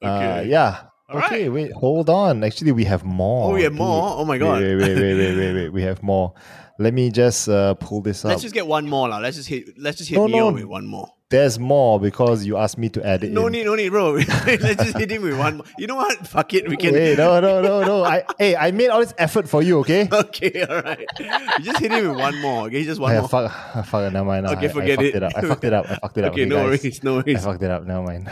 [0.03, 0.49] Uh, Okay.
[0.53, 0.89] yeah.
[1.11, 2.44] All okay, wait, hold on.
[2.44, 3.50] Actually, we have more.
[3.50, 3.78] Oh, we have dude.
[3.78, 4.14] more?
[4.16, 4.62] Oh my Wait, God.
[4.62, 5.68] Wait, wait, wait, wait, wait, wait.
[5.70, 6.34] We have more.
[6.81, 8.31] Let me just uh, pull this up.
[8.31, 9.18] Let's just get one more, lah.
[9.18, 9.78] Let's just hit.
[9.78, 10.53] Let's just hit No, Myo no.
[10.53, 11.09] with one more.
[11.28, 13.53] There's more because you asked me to add it No in.
[13.53, 14.12] need, no need, bro.
[14.18, 15.66] let's just hit him with one more.
[15.78, 16.26] You know what?
[16.26, 16.66] Fuck it.
[16.68, 16.93] We can.
[16.95, 18.03] Wait, no, no, no, no.
[18.03, 20.09] I, hey, I made all this effort for you, okay?
[20.12, 21.07] Okay, all right.
[21.20, 22.66] You just hit him with one more.
[22.66, 23.28] Okay, just one Yeah, more.
[23.28, 23.53] fuck,
[23.87, 24.47] fuck it, never mind.
[24.49, 25.14] Okay, I, forget I it.
[25.16, 25.22] it.
[25.22, 25.33] up.
[25.37, 25.85] I fucked it up.
[25.89, 26.33] I fucked it up.
[26.33, 26.64] Okay, no guys.
[26.83, 27.37] worries, no worries.
[27.47, 27.85] I fucked it up.
[27.87, 28.28] Never mind.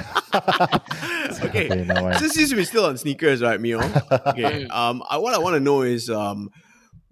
[1.45, 1.69] Okay.
[1.69, 2.19] Okay, never mind.
[2.19, 3.79] Since since we're still on sneakers, right, Myo?
[4.27, 4.67] Okay.
[4.69, 6.51] um, I, what I want to know is um,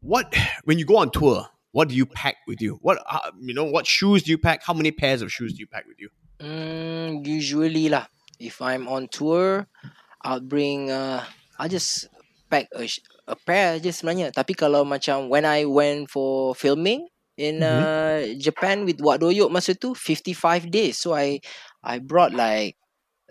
[0.06, 0.32] what
[0.64, 2.78] when you go on tour, what do you pack with you?
[2.80, 3.64] What uh, you know?
[3.64, 4.62] What shoes do you pack?
[4.62, 6.08] How many pairs of shoes do you pack with you?
[6.38, 8.06] Mm, usually lah.
[8.38, 9.66] If I'm on tour,
[10.22, 10.90] I'll bring.
[10.90, 11.26] Uh,
[11.58, 12.06] I'll just
[12.48, 12.86] pack a,
[13.26, 14.30] a pair je sebenarnya.
[14.30, 19.74] Tapi kalau macam when I went for filming in uh, Japan with Wak Doyok masa
[19.74, 21.02] tu 55 days.
[21.02, 21.42] So I
[21.82, 22.78] I brought like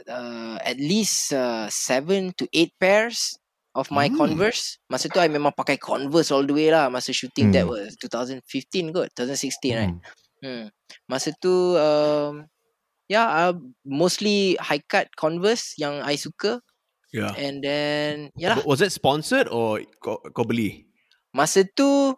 [0.10, 3.40] uh, at least uh, seven to eight pairs
[3.76, 4.16] of my Mm.
[4.16, 4.80] Converse.
[4.88, 6.88] Masa tu I memang pakai Converse all the way lah.
[6.88, 7.72] Masa shooting that Mm.
[7.76, 9.92] was 2015 kot, 2016 right.
[9.92, 10.02] Hmm.
[10.42, 10.66] Hmm.
[11.06, 12.48] Masa tu um,
[13.06, 13.54] yeah, uh,
[13.84, 16.64] mostly high cut Converse yang I suka
[17.12, 17.32] Yeah.
[17.36, 20.84] and then yalah Was it sponsored or kau, kau beli?
[21.32, 22.12] masa tu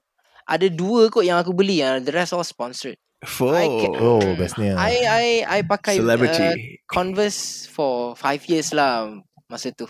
[0.46, 1.98] ada dua kot yang aku beli ah.
[1.98, 2.98] The rest all sponsored.
[3.26, 4.78] I can- Oh, Oh, bestnya.
[4.78, 6.78] I I I pakai uh, celebrity.
[6.86, 9.10] Converse for five years lah
[9.50, 9.90] masa tu.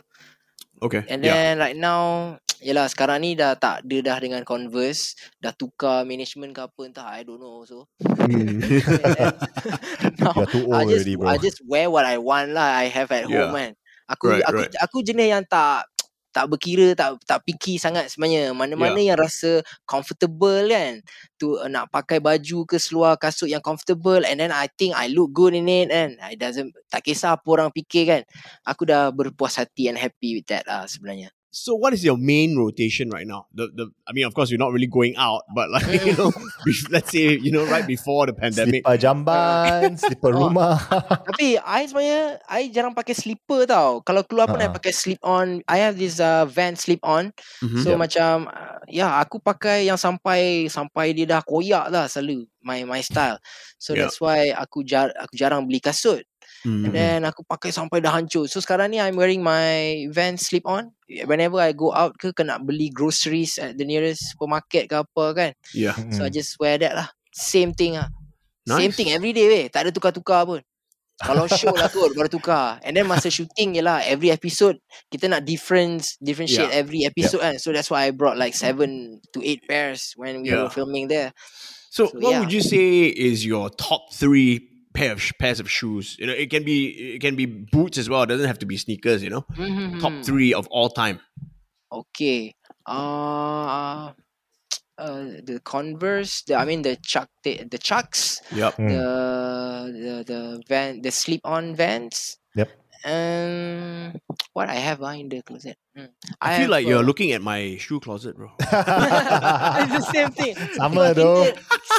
[0.81, 1.03] Okay.
[1.09, 1.33] And yeah.
[1.33, 6.57] then right now Yelah sekarang ni dah tak ada dah dengan Converse Dah tukar management
[6.57, 7.85] ke apa entah I don't know also
[8.17, 8.57] Hmm.
[10.17, 11.29] now, You're too old I just already, bro.
[11.29, 13.53] I just wear what I want lah I have at Yeah.
[13.53, 13.71] home kan
[14.09, 14.73] Aku Right, aku right.
[14.81, 15.85] aku jenis yang tak
[16.37, 18.53] tak berkira tak tak picky sangat sebenarnya.
[18.53, 21.01] Mana-mana yang rasa comfortable kan
[21.41, 25.09] tu uh, nak pakai baju ke seluar kasut yang comfortable and then I think I
[25.09, 28.21] look good in it and I doesn't tak kisah apa orang fikir kan.
[28.69, 32.53] Aku dah berpuas hati and happy with that lah sebenarnya So what is your main
[32.53, 33.49] rotation right now?
[33.49, 36.29] The the I mean, of course, you're not really going out, but like you know,
[36.61, 38.85] be- let's say you know, right before the pandemic.
[38.85, 40.53] Slipper jamban, slipper Oh.
[40.53, 40.77] rumah.
[41.25, 44.05] Tapi I sebenarnya I jarang pakai slipper tau.
[44.05, 44.75] Kalau keluar pun I Ha.
[44.77, 45.65] pakai slip on.
[45.65, 47.33] I have this uh, van slip on.
[47.65, 47.81] Mhm.
[47.81, 52.85] So macam uh, ya aku pakai yang sampai sampai dia dah koyak lah selalu my
[52.85, 53.41] my style.
[53.81, 54.05] So Yeah.
[54.05, 56.21] that's why aku jar aku jarang beli kasut.
[56.65, 56.83] Mhm.
[56.89, 58.49] And then aku pakai sampai dah hancur.
[58.49, 60.89] So sekarang ni I'm wearing my van slip on.
[61.05, 65.51] Whenever I go out ke kena beli groceries at the nearest supermarket ke apa kan.
[65.77, 65.93] yeah.
[66.15, 66.35] So I Mm.
[66.37, 67.07] just wear that lah.
[67.33, 68.09] Same thing ah.
[68.67, 69.65] Same thing every day weh.
[69.71, 70.59] Tak ada tukar-tukar pun.
[71.17, 72.77] Kalau show lah kot baru tukar.
[72.85, 74.03] And then masa shooting je lah.
[74.05, 74.77] Every episode
[75.09, 76.81] kita nak difference differentiate Yeah.
[76.83, 77.55] every episode kan.
[77.57, 80.67] So that's why I brought like seven to eight pairs when we Yeah.
[80.67, 81.33] were filming there.
[81.89, 82.39] So, So, what yeah.
[82.45, 84.61] would you say is your top three
[84.97, 86.17] pair of sh- pairs of shoes?
[86.17, 88.25] You know, it can be it can be boots as well.
[88.25, 89.21] It doesn't have to be sneakers.
[89.21, 89.41] You know,
[90.01, 90.25] top Mhm.
[90.25, 91.21] three of all time.
[91.93, 92.53] Okay.
[92.87, 94.11] Uh,
[94.97, 98.77] uh, the Converse, the I mean the Chuck, the, the Chucks, Yep.
[98.81, 98.89] Mm.
[98.89, 99.05] the
[99.93, 102.37] the the van, the slip-on Vans.
[102.55, 102.69] Yep.
[103.05, 104.17] Um,
[104.57, 105.77] what I have ah in the closet.
[105.95, 106.09] Mm.
[106.41, 108.49] I, feel have, like you're uh, looking at my shoe closet, bro.
[108.59, 110.57] it's the same thing.
[110.73, 111.29] Sama Kita tu.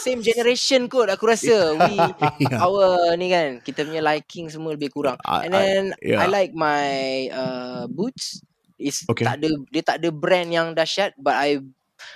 [0.01, 1.57] Same generation kot aku rasa.
[1.81, 1.97] We
[2.39, 2.63] Yeah.
[2.63, 5.19] our ni kan kita punya liking semua lebih kurang.
[5.27, 6.19] I- And then I- yeah.
[6.23, 6.87] I like my
[7.31, 8.41] uh, boots.
[8.79, 9.27] It's Okay.
[9.27, 11.59] tak ada dia tak ada brand yang dahsyat but I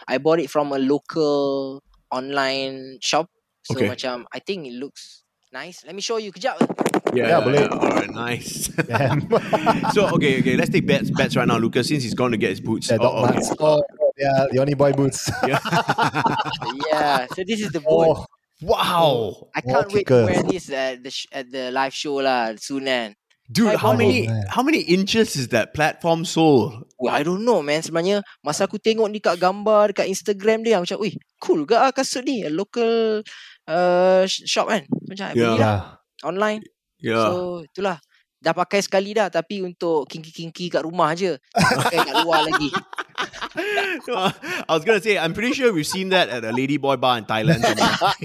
[0.06, 1.78] I bought it from a local
[2.08, 3.26] online shop.
[3.66, 3.90] So Okay.
[3.90, 5.82] macam I think it looks nice.
[5.82, 6.58] Let me show you kejap.
[7.12, 7.68] Yeah, boleh.
[7.68, 8.72] All right, nice.
[8.88, 9.28] Damn.
[9.94, 10.56] so okay, okay.
[10.56, 11.92] Let's take bets bets right now, Lucas.
[11.92, 12.88] Since he's going to get his boots.
[12.88, 13.36] Yeah, Oh, okay.
[13.60, 13.84] Oh,
[14.18, 15.30] yeah, the only boy boots.
[15.46, 15.60] Yeah.
[16.88, 17.26] yeah.
[17.34, 18.12] So this is the boy.
[18.14, 18.26] oh,
[18.62, 22.20] wow, I can't wall wait to wear this at the sh- at the live show
[22.22, 23.14] lah soon kan.
[23.52, 23.68] dude.
[23.68, 24.46] My How many Oh, man.
[24.48, 26.86] how many inches is that platform sole?
[26.96, 30.78] Well, I don't know man Sebenarnya Masa aku tengok ni kat gambar Dekat Instagram dia
[30.78, 33.20] Macam Wih cool ke ah kasut ni A Local
[33.66, 35.34] uh, Shop kan Macam I Yeah.
[35.34, 35.80] beli lah yeah.
[36.22, 36.60] Online
[37.02, 37.26] Yeah.
[37.26, 37.98] So itulah
[38.38, 42.70] Dah pakai sekali dah Tapi untuk kinki-kinki kat rumah je Pakai kat luar lagi
[43.56, 47.24] I was gonna say, I'm pretty sure we've seen that at a ladyboy bar in
[47.24, 47.62] Thailand.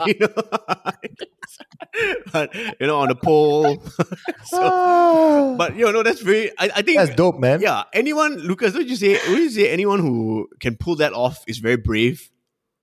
[0.08, 0.34] you, know?
[2.32, 3.82] but, you know, on the pole.
[4.46, 6.52] so, Ah, but you know, that's very.
[6.58, 7.62] I, I think that's dope, man.
[7.62, 9.14] Yeah, anyone, Lucas, would you say?
[9.30, 12.30] Would you say anyone who can pull that off is very brave?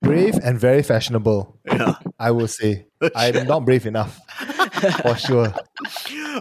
[0.01, 1.59] Brave and very fashionable.
[1.65, 1.95] Yeah.
[2.19, 2.85] I will say.
[3.15, 4.19] I'm not brave enough.
[5.01, 5.53] For sure.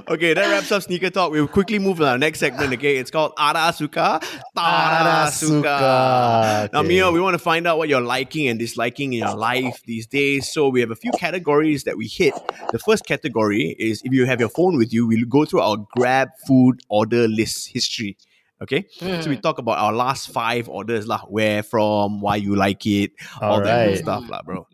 [0.08, 1.30] Okay, that wraps up sneaker talk.
[1.30, 2.72] We'll quickly move to our next segment.
[2.74, 4.20] Okay, it's called Ara Suka.
[4.56, 5.56] Tara Suka.
[5.56, 6.70] Suka.
[6.72, 6.88] Now, Okay.
[6.88, 10.06] Myo, we want to find out what you're liking and disliking in your life these
[10.06, 10.50] days.
[10.50, 12.34] So we have a few categories that we hit.
[12.72, 15.76] The first category is if you have your phone with you, we'll go through our
[15.96, 18.16] Grab food order list history.
[18.62, 19.40] Okay, so we hmm.
[19.42, 23.64] talk about our last five orders, lah, where from, why you like it, all that
[23.64, 23.98] good Alright.
[23.98, 24.66] stuff, lah, bro.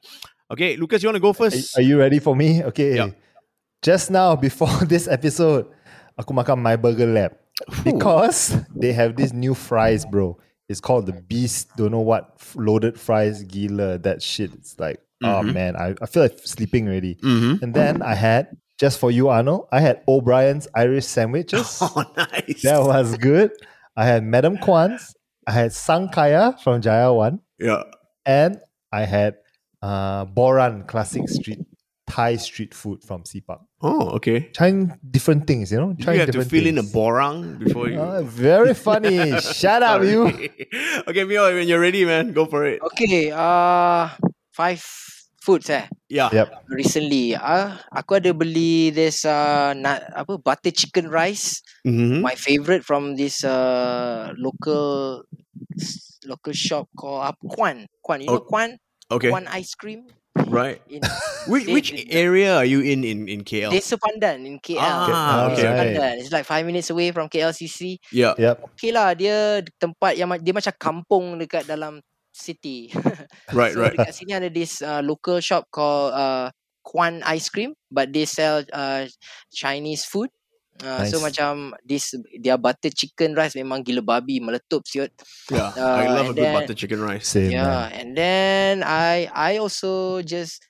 [0.51, 1.79] Okay, Lucas, you want to go first?
[1.79, 2.63] are you ready for me?
[2.63, 2.97] Okay.
[2.97, 3.11] Yeah.
[3.83, 5.67] Just now, before this episode,
[6.19, 7.33] aku makan my burger lab.
[7.85, 10.39] Because they have this new fries, bro.
[10.69, 14.55] It's called the Beast, don't know what, loaded fries, gila, that shit.
[14.55, 17.17] It's like, oh man, I, I feel like sleeping already.
[17.17, 17.65] Mm-hmm.
[17.65, 21.83] And then I had, just for you, Arno, I had O'Brien's Irish sandwiches.
[21.83, 22.63] Oh, nice.
[22.63, 23.51] that was good.
[23.97, 25.13] I had Madam Kwan's.
[25.47, 27.41] I had Sangkaya from Jaya One.
[27.59, 27.83] yeah.
[28.25, 28.61] And
[28.93, 29.37] I had
[29.83, 31.61] uh, Boran classic street
[32.07, 33.61] Thai street food from Sipak.
[33.81, 34.53] Oh, okay.
[34.53, 35.97] Trying different things, you know.
[35.97, 37.97] Trying you have to different fill in a borang before you?
[37.97, 39.33] Ah, very funny.
[39.57, 40.29] Shut up, you.
[41.09, 42.85] okay, Myo, when you're ready, man, go for it.
[42.93, 44.13] Okay uh,
[44.53, 44.85] Five
[45.41, 46.29] foods eh Yeah.
[46.29, 46.69] Yep.
[46.69, 52.21] Recently uh, Aku ada beli This uh, nut, apa Butter chicken rice Mm-hmm.
[52.21, 55.25] My favorite from this uh, Local
[56.29, 58.77] Local shop Called apa, Kwan Kwan You know Oh, Kwan
[59.09, 59.33] Okay.
[59.33, 60.05] Kwan ice cream
[60.37, 60.79] Right.
[60.89, 61.03] in
[61.49, 63.73] Which, They- which they- area are you in in, in KL?
[63.73, 64.79] Desa Pandan in KL.
[64.83, 65.75] Ah, okay, Desa.
[65.75, 66.15] Pandan.
[66.21, 67.99] It's like five minutes away from KLCC.
[68.13, 68.35] yeah.
[68.39, 68.57] Yep.
[68.79, 71.99] Okay lah, dia tempat yang dia macam kampung dekat dalam
[72.31, 72.93] city.
[73.51, 73.91] Right, so right.
[73.99, 76.55] dekat sini ada this uh, local shop called uh,
[76.87, 79.11] Kwan Ice Cream, but they sell uh,
[79.51, 80.31] Chinese food.
[80.81, 81.25] Uh, So Nice.
[81.33, 81.53] macam
[81.85, 85.13] this their butter chicken rice memang gila babi meletup siot.
[85.53, 87.29] Yeah, I Uh, love a and good then- butter chicken rice.
[87.29, 87.93] Same, Yeah, man.
[87.93, 90.65] and then I I also just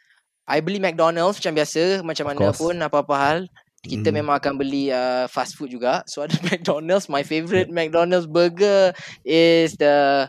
[0.51, 3.39] I beli McDonald's macam biasa, macam mana pun apa-apa hal.
[3.81, 4.17] Kita Mhm.
[4.19, 6.03] memang akan beli uh, fast food juga.
[6.11, 7.07] So ada McDonald's.
[7.09, 8.93] My favorite McDonald's burger
[9.25, 10.27] is the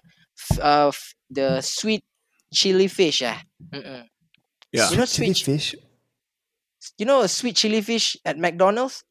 [0.61, 0.93] uh,
[1.27, 2.05] the sweet
[2.53, 3.25] chili fish.
[3.25, 3.35] Eh.
[3.73, 4.05] Mm-mm.
[4.71, 4.87] Yeah.
[4.93, 5.41] You know Chili sweet.
[5.43, 5.67] fish?
[6.95, 9.03] You know sweet chili fish at McDonald's.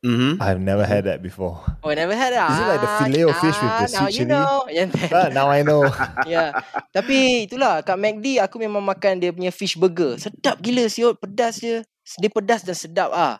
[0.00, 0.40] Mm-hmm.
[0.40, 1.60] I've never had that before.
[1.84, 2.40] Oh, never had it.
[2.40, 4.32] Is it like the Ah, filet of fish with the ah, now sweet you chili?
[4.32, 4.64] know.
[4.72, 5.84] Yang Ah, now I know.
[6.24, 6.56] Ya.
[6.88, 10.16] Tapi itulah kat McD aku memang makan dia punya fish burger.
[10.16, 11.84] Sedap gila siot, pedas dia.
[12.16, 13.36] Dia pedas dan sedap ah.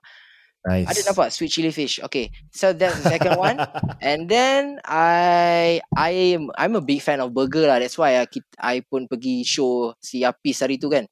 [0.69, 0.93] Nice.
[0.93, 1.97] Ada nampak sweet chili fish.
[2.05, 2.29] Okay.
[2.53, 3.57] So that's the second one.
[4.05, 7.81] And then I I am I'm a big fan of burger lah.
[7.81, 8.29] That's why I,
[8.61, 11.09] I pun pergi show si Apis hari tu kan.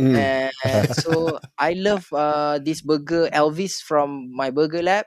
[0.00, 0.16] Mm.
[0.16, 5.04] And so I love uh, this burger Elvis from my burger lab.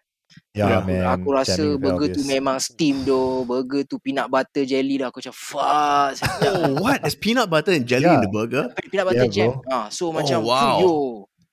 [0.53, 1.03] Yeah, Aku- man.
[1.09, 2.29] Aku rasa jamming burger tu Elvis.
[2.29, 3.47] memang steam doh.
[3.47, 5.09] Burger tu peanut butter jelly dah.
[5.09, 6.13] Aku macam fuck.
[6.45, 7.01] Oh, what?
[7.01, 8.23] There's peanut butter and jelly in Yeah.
[8.23, 8.65] the burger?
[8.91, 9.49] peanut butter Yeah, jam.
[9.67, 10.77] Ah, so macam wow.
[10.81, 10.91] yo.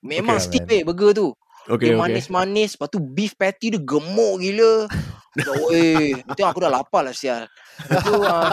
[0.03, 0.77] Memang Okay, steam man.
[0.77, 1.29] eh burger tu.
[1.63, 2.03] Okay, dia okay.
[2.11, 4.91] manis-manis, lepas tu beef patty dia gemuk gila.
[5.71, 7.47] Weh, itu aku dah lapar lah sial.
[7.87, 8.51] Lepas tu, uh,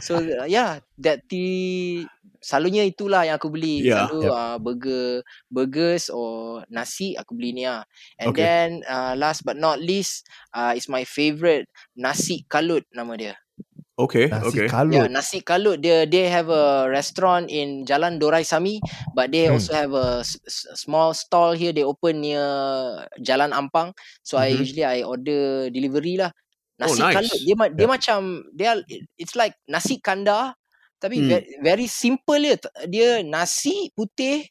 [0.00, 2.08] so uh, yeah, that tea
[2.44, 3.88] selalunya itulah yang aku beli.
[3.88, 3.88] Yeah.
[3.88, 4.34] Selalu Yep.
[4.36, 5.08] uh, burger,
[5.48, 7.82] burgers or nasi aku beli ni ah.
[8.20, 8.38] And Okay.
[8.38, 11.64] then uh, last but not least, uh, is my favourite
[11.96, 13.34] nasi kalut nama dia.
[13.98, 14.74] Okay, Nasi okay.
[14.88, 15.12] Yeah, kalut.
[15.12, 18.80] nasi kalut dia they have a restaurant in Jalan Dorai Sami
[19.12, 19.52] but they Hmm.
[19.52, 20.40] also have a s-
[20.74, 22.40] small stall here they open near
[23.20, 23.92] Jalan Ampang
[24.24, 24.64] so I Mhm.
[24.64, 26.32] usually I order delivery lah.
[26.82, 27.06] Oh, Nasi nice.
[27.06, 28.80] kalut dia ma- dia macam dia
[29.20, 30.56] it's like nasi kandar
[31.04, 31.28] tapi Hmm.
[31.28, 34.48] very, very simple dia dia nasi putih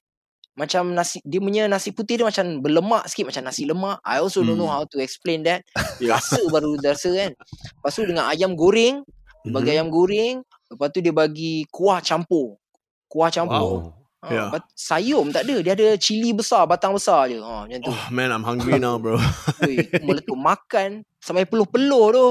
[0.53, 3.97] macam nasi dia punya nasi putih dia macam berlemak sikit macam nasi lemak.
[4.05, 4.77] I also don't know Hmm.
[4.77, 5.65] how to explain that.
[5.97, 6.21] Yeah.
[6.21, 7.31] Rasa baru rasa kan.
[7.33, 9.01] Lepas tu dengan ayam goreng
[9.43, 9.75] bagi Mhm.
[9.75, 10.35] ayam goreng,
[10.69, 12.61] lepas tu dia bagi kuah campur.
[13.09, 13.57] Kuah campur.
[13.81, 13.81] Oh.
[14.21, 14.47] Ha, Yeah.
[14.47, 17.41] lepas- sayur tak ada, dia ada cili besar, batang besar je.
[17.41, 17.89] Ha, macam tu.
[17.89, 19.17] Oh man, I'm hungry now, bro.
[19.67, 22.27] Ui, tu meletup makan sampai peluh-peluh tu.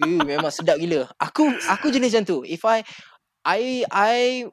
[0.00, 1.08] Ui, memang sedap gila.
[1.18, 2.38] Aku aku jenis macam tu.
[2.44, 2.86] If I
[3.44, 4.48] I I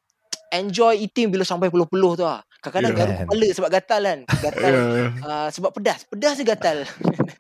[0.52, 2.44] enjoy eating bila sampai peluh-peluh tu ah.
[2.62, 3.00] Kadang-kadang Yeah.
[3.00, 3.22] garu Man.
[3.26, 4.20] kepala sebab gatal kan.
[4.38, 5.10] Gatal yeah.
[5.24, 6.00] uh, sebab pedas.
[6.06, 6.78] Pedas dia gatal.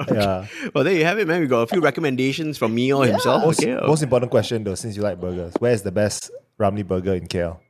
[0.01, 0.49] Yeah.
[0.73, 1.39] Well, there you have it, man.
[1.39, 3.45] We got a few recommendations from Mio himself.
[3.45, 3.77] Most, Okay.
[3.77, 7.29] most important question though, since you like burgers, where is the best Ramly burger in
[7.29, 7.61] KL?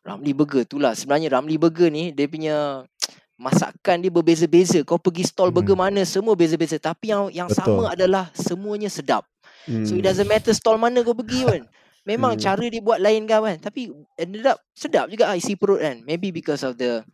[0.00, 2.88] Ramly Burger tu lah Sebenarnya Ramly Burger ni Dia punya
[3.36, 7.84] Masakan dia berbeza-beza Kau pergi stall burger mana Semua beza-beza Tapi yang yang Betul.
[7.84, 9.28] sama adalah Semuanya sedap
[9.68, 10.00] So it Hmm.
[10.00, 11.62] doesn't matter stall mana kau pergi pun
[12.08, 12.42] Memang Hmm.
[12.42, 16.00] cara dia buat lain kan kan Tapi ended up Sedap juga ah, isi perut kan
[16.04, 17.04] Maybe because of the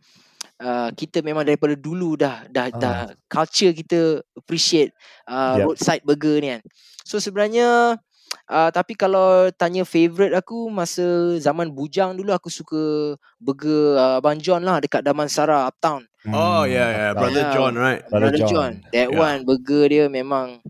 [0.57, 2.81] Uh, kita memang daripada dulu dah dah Ah.
[2.81, 2.97] dah
[3.29, 4.89] culture kita appreciate
[5.29, 5.65] uh, Yep.
[5.69, 6.61] roadside burger ni kan.
[7.05, 7.93] So sebenarnya
[8.49, 14.41] uh, tapi kalau tanya favourite aku masa zaman bujang dulu aku suka burger uh, Abang
[14.41, 16.09] John lah dekat Damansara Uptown.
[16.25, 17.53] Oh yeah, yeah, brother Yeah.
[17.53, 18.01] John, right?
[18.09, 18.49] Brother Brother John.
[18.49, 18.71] John.
[18.97, 19.21] That Yeah.
[19.29, 20.65] one burger dia memang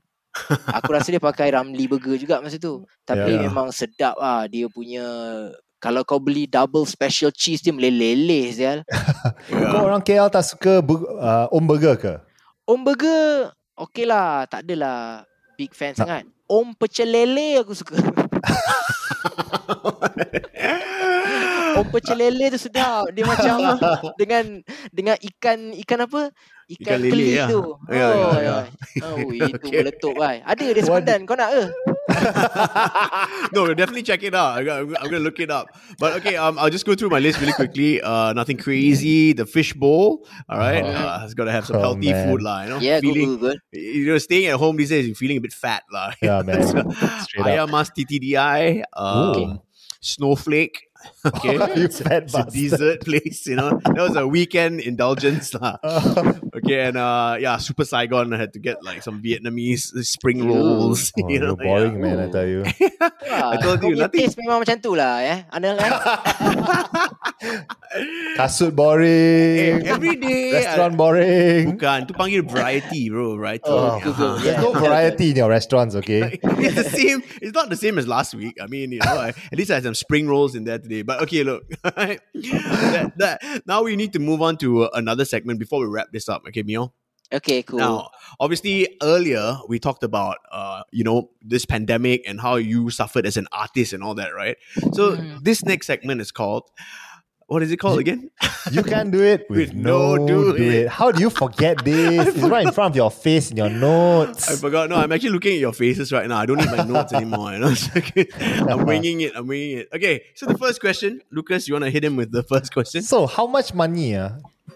[0.70, 2.84] aku rasa dia pakai Ramly burger juga masa tu.
[3.04, 3.48] Tapi Yeah.
[3.50, 5.04] memang sedap ah dia punya
[5.78, 8.80] kalau kau beli double special cheese dia meleleh sial.
[9.48, 9.86] Kau Yeah.
[9.86, 12.14] orang KL tak suka uh, Om Burger ke?
[12.68, 15.24] Om burger okey lah, tak adalah
[15.56, 16.04] big fan Tak.
[16.04, 16.24] sangat.
[16.50, 17.96] Om pecel lele aku suka.
[21.76, 23.12] Om pecel lele tu sedap.
[23.12, 23.56] Dia macam
[24.22, 24.44] dengan
[24.94, 26.32] dengan ikan ikan apa?
[26.68, 27.46] Ikan, Ikan lele, keli ya.
[27.48, 27.62] tu.
[27.88, 28.56] Ya, ya, oh, ya.
[29.08, 29.80] Oh, itu Okay.
[29.84, 30.44] meletup bai.
[30.44, 31.24] Ada dia sepadan.
[31.24, 31.64] Kau nak ke?
[33.56, 34.58] no, we'll definitely check it out.
[34.60, 35.68] I got, I'm gonna look it up.
[36.00, 38.02] But okay, um, I'll just go through my list really quickly.
[38.02, 39.32] Uh, nothing crazy.
[39.32, 40.28] The fish bowl.
[40.50, 40.92] All right, Oh.
[40.92, 42.28] uh, has got to have some Oh, healthy man.
[42.28, 42.64] food, lah.
[42.64, 43.40] You know, Yeah, feeling.
[43.40, 43.58] good, good.
[43.72, 46.12] You know, staying at home these days, you're feeling a bit fat, lah.
[46.20, 46.64] Yeah, man.
[46.68, 46.84] So,
[47.28, 47.48] Straight up.
[47.48, 48.84] Ayam Mas TTDI.
[48.92, 49.60] Um,
[50.04, 50.87] Snowflake.
[51.26, 51.58] Okay.
[51.78, 52.54] You fat It's a bastard.
[52.54, 53.80] dessert place, you know.
[53.84, 55.54] That was a weekend indulgence.
[55.54, 55.78] lah.
[56.58, 61.14] Okay, and uh yeah, Super Saigon I had to get like some Vietnamese spring rolls.
[61.22, 62.02] Oh, you know, you're boring, yeah.
[62.02, 62.18] man.
[62.18, 62.64] I tell you.
[62.66, 65.38] I told you, punya nothing- taste memang macam tu lah eh.
[65.54, 65.92] Anil kan?
[68.38, 69.88] Kasut Eh, boring.
[69.88, 71.64] every day Restaurant I, boring.
[71.78, 73.38] bukan, tu panggil variety, bro.
[73.38, 73.70] Variety.
[73.70, 74.42] Oh, good, good.
[74.42, 76.40] There's no variety in your restaurants, okay?
[76.42, 77.22] it's the same.
[77.42, 78.58] It's not the same as last week.
[78.62, 80.97] I mean, you know, I, at least I had some spring rolls in there today.
[81.02, 85.60] But okay, look, that, that, now we need to move on to uh, another segment
[85.60, 86.44] before we wrap this up.
[86.48, 86.94] Okay, Myo.
[87.32, 87.80] Okay, cool.
[87.80, 93.26] Now, obviously, earlier we talked about, uh, you know, this pandemic and how you suffered
[93.26, 94.56] as an artist and all that, right?
[94.94, 95.44] So Mm.
[95.44, 96.70] this next segment is called,
[97.48, 98.30] what is it called again?
[98.72, 100.74] You can do it with, With no no, do do, it.
[100.74, 100.88] it.
[100.90, 102.28] How do you forget this?
[102.36, 104.50] it's right in front of your face in your notes.
[104.52, 104.90] I forgot.
[104.90, 106.40] No, I'm actually looking at your faces right now.
[106.40, 107.54] I don't need my notes anymore.
[107.54, 107.74] You know?
[108.70, 109.32] I'm winging it.
[109.36, 109.90] I'm winging it.
[109.94, 113.02] Okay, so the first question, Lucas, you want to hit him with the first question?
[113.02, 114.32] So, how much money uh,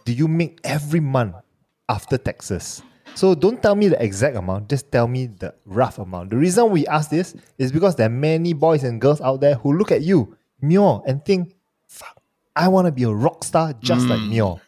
[0.05, 1.35] do you make every month
[1.89, 2.81] after taxes?
[3.15, 6.29] So, don't tell me the exact amount, just tell me the rough amount.
[6.29, 9.55] The reason we ask this is because there are many boys and girls out there
[9.55, 11.53] who look at you, Myo, and think,
[12.61, 14.61] I want to be a rock star just like Myo.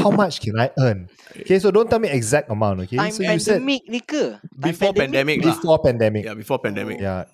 [0.00, 1.12] How much can I earn?
[1.44, 2.96] Okay, so don't tell me exact amount, okay?
[2.96, 4.40] Time so you said pandemic ni ke?
[4.56, 5.52] Before pandemic, lah.
[5.52, 6.24] before pandemic.
[6.24, 7.04] Yeah, before pandemic.
[7.04, 7.28] Yeah.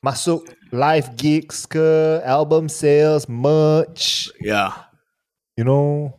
[0.00, 0.40] Masuk
[0.72, 4.88] live gigs ke, album sales, merch, Yeah.
[5.60, 6.16] you know,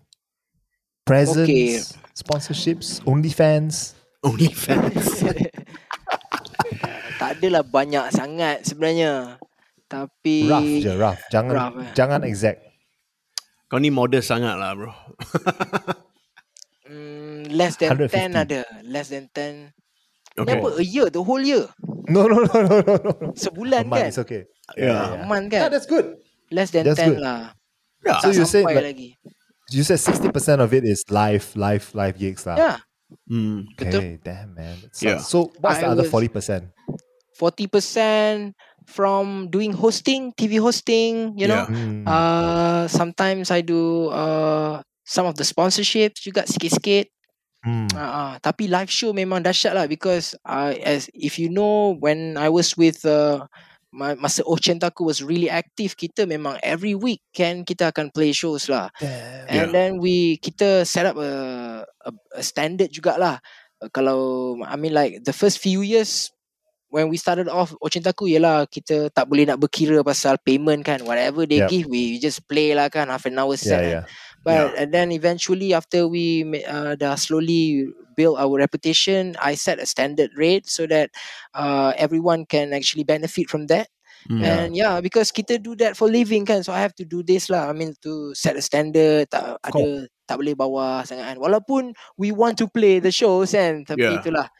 [1.09, 1.81] presents, Okay.
[2.13, 3.97] sponsorships, OnlyFans.
[4.21, 5.25] OnlyFans.
[7.19, 9.41] tak adalah banyak sangat sebenarnya.
[9.89, 11.21] Tapi Rough je, rough.
[11.33, 11.91] Jangan Rough, eh.
[11.97, 12.72] jangan exact.
[13.73, 14.93] Kau ni modest sangat lah, bro.
[16.93, 18.29] mm, less than 150.
[18.29, 18.61] 10 ada.
[18.85, 19.73] Less than 10.
[20.37, 20.61] Ni Okay.
[20.61, 20.67] apa?
[20.77, 21.65] A year, the whole year.
[22.05, 23.11] No, no, no, no, no, no.
[23.33, 24.09] Sebulan A month, kan?
[24.13, 24.45] it's okay.
[24.77, 25.25] Yeah.
[25.25, 26.21] A month Yeah, that's good.
[26.53, 27.25] Less than that's 10 good.
[27.25, 27.57] lah.
[28.05, 28.21] Yeah.
[28.21, 29.09] So Tak you said like- lagi.
[29.73, 32.57] You said 60% of it is live, live, live gigs lah.
[32.61, 32.77] Yeah.
[33.25, 33.73] Mm.
[33.73, 34.77] Okay, damn man.
[34.85, 35.17] That Yeah.
[35.17, 36.69] So what's the other 40%?
[37.41, 38.53] 40%
[38.87, 41.65] from doing hosting, TV hosting, you know.
[41.65, 41.71] Yeah.
[41.71, 42.03] Hmm.
[42.07, 47.11] Uh, sometimes I do uh, some of the sponsorships juga sikit-sikit.
[47.63, 47.87] Hmm.
[47.95, 52.35] Uh, uh, tapi live show memang dahsyat lah because uh, as if you know when
[52.35, 53.47] I was with uh,
[53.93, 58.67] my, masa Ochentaku was really active kita memang every week kan kita akan play shows
[58.67, 59.47] lah Damn.
[59.47, 59.71] and Yeah.
[59.71, 61.31] then we kita set up a,
[62.03, 63.39] a, a standard jugalah
[63.79, 66.33] uh, kalau I mean like the first few years
[66.93, 71.41] when we started off Ochentaku ialah kita tak boleh nak berkira pasal payment kan whatever
[71.49, 71.73] they Yup.
[71.73, 73.89] give we just play lah kan half an hour set Yeah, kan.
[73.89, 74.05] yeah.
[74.43, 79.87] But and then eventually after we uh, dah slowly build our reputation, I set a
[79.87, 81.15] standard rate so that
[81.55, 83.87] uh, everyone can actually benefit from that.
[84.27, 84.43] Mm.
[84.43, 87.47] And yeah, because kita do that for living kan, so I have to do this
[87.47, 87.71] lah.
[87.71, 91.37] I mean to set a standard, tak ada tak boleh bawah sangat kan.
[91.39, 94.19] Walaupun we want to play the shows kan, tapi Yeah.
[94.19, 94.51] itulah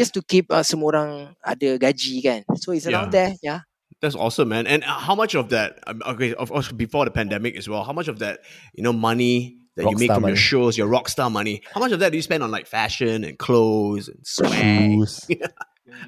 [0.00, 1.10] just to keep uh, semua orang
[1.44, 2.40] ada gaji kan.
[2.56, 3.68] So it's around there, yeah.
[4.00, 4.64] That's awesome, man.
[4.64, 5.76] And uh, how much of that?
[5.84, 7.84] um, Okay, of course, before the pandemic as well.
[7.84, 8.40] How much of that,
[8.72, 11.60] you know, money that you make Rockstar from your shows, your rock star money?
[11.68, 15.28] How much of that do you spend on like fashion and clothes and swag Shoes.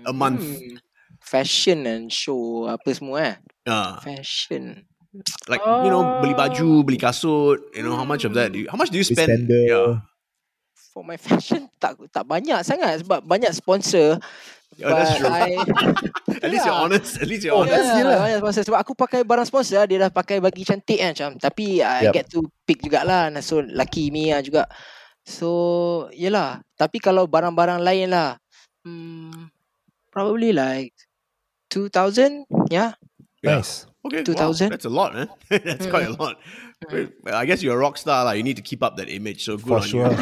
[0.09, 0.41] a month?
[0.41, 0.81] Hmm.
[1.21, 3.37] Fashion and show apa semua eh.
[3.69, 4.89] Uh, Fashion.
[5.49, 7.61] like you know, beli baju, beli kasut.
[7.77, 8.53] You know, how much of that?
[8.53, 9.29] Do you, how much do you spend?
[9.29, 9.65] sandal.
[9.69, 9.91] Yeah,
[10.93, 14.21] for my fashion tak tak banyak sangat sebab banyak sponsor.
[14.77, 15.29] Yeah, Oh, that's But true.
[15.29, 15.49] I,
[16.45, 16.85] at least you're Yeah.
[16.85, 17.11] honest.
[17.21, 17.77] At least you're Oh, honest.
[17.77, 18.17] that's yeah, gila.
[18.21, 21.81] banyak sponsor sebab aku pakai barang sponsor dia dah pakai bagi cantik kan macam tapi
[21.85, 22.13] I Yup.
[22.17, 24.65] get to pick jugalah so lucky me lah juga.
[25.25, 25.49] So
[26.13, 28.41] yelah tapi kalau barang-barang lain lah
[28.85, 29.49] hmm,
[30.09, 30.93] probably like
[31.73, 32.93] 2000 yeah
[33.43, 33.59] Yeah.
[33.59, 33.91] Nice.
[34.07, 34.71] Okay, wow, 2000.
[34.71, 35.27] that's a lot, man.
[35.51, 36.39] that's quite a lot.
[37.23, 39.45] Well, I guess you're a rock star, like you need to keep up that image.
[39.45, 40.11] So good For on sure.
[40.11, 40.17] you,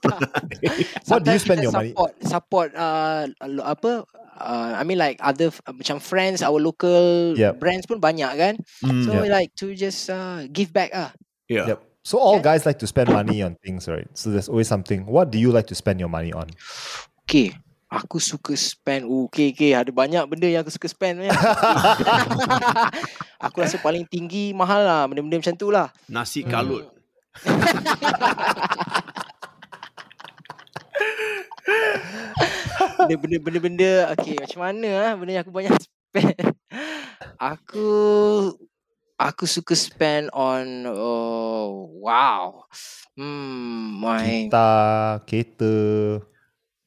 [0.00, 0.16] bro.
[1.08, 1.90] What do you spend kita your money?
[1.92, 3.92] support, Support uh, lo- apa?
[4.36, 7.56] Uh, I mean like other f- macam friends, our local Yep.
[7.60, 8.54] brands pun banyak kan.
[8.84, 9.22] Mm, So Yep.
[9.24, 11.12] we like to just uh, give back ah.
[11.48, 11.66] yeah.
[11.76, 11.80] Yep.
[12.06, 12.54] So all Yeah.
[12.54, 14.06] guys like to spend money on things, right?
[14.14, 15.08] So there's always something.
[15.10, 16.46] What do you like to spend your money on?
[17.26, 17.50] Okay.
[17.86, 19.06] Aku suka spend.
[19.06, 19.70] Oh, Okay okay.
[19.70, 21.30] Ada banyak benda yang aku suka spend ya.
[23.46, 25.94] Aku rasa paling tinggi Mahal lah Benda-benda macam tu lah.
[26.10, 26.90] Nasi kalut.
[33.06, 36.42] Benda-benda Benda-benda Okay macam mana lah Benda yang aku banyak spend?
[37.38, 37.86] Aku
[39.16, 42.66] Aku suka spend on oh, Wow.
[43.14, 44.74] Hmm My Kita,
[45.24, 45.74] kereta,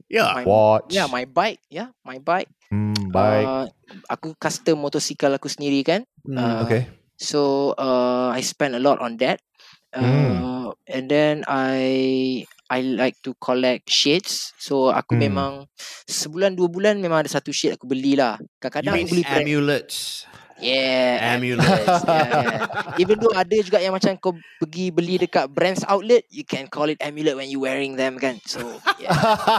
[0.09, 0.33] Yeah.
[0.35, 3.45] my, watch, Yeah my bike Yeah my bike hmm, bike.
[3.45, 3.65] uh,
[4.09, 6.83] Aku custom motosikal aku sendiri kan Mm, uh, okay.
[7.17, 9.41] So uh, I spend a lot on that.
[9.89, 10.75] Uh, Hmm.
[10.85, 14.53] And then I I like to collect shades.
[14.61, 15.25] So aku Hmm.
[15.25, 15.51] memang
[16.05, 18.37] sebulan dua bulan memang ada satu shade aku beli lah.
[18.37, 19.47] You Kadang-kadang aku beli brand.
[20.59, 20.67] Amulets?
[20.67, 21.65] Yeah, Amulets.
[21.65, 23.01] yeah, yeah.
[23.01, 26.91] Even though ada juga yang macam kau pergi beli dekat brands outlet, you can call
[26.91, 28.37] it amulet when you wearing them kan.
[28.43, 28.59] So,
[28.99, 29.15] yeah.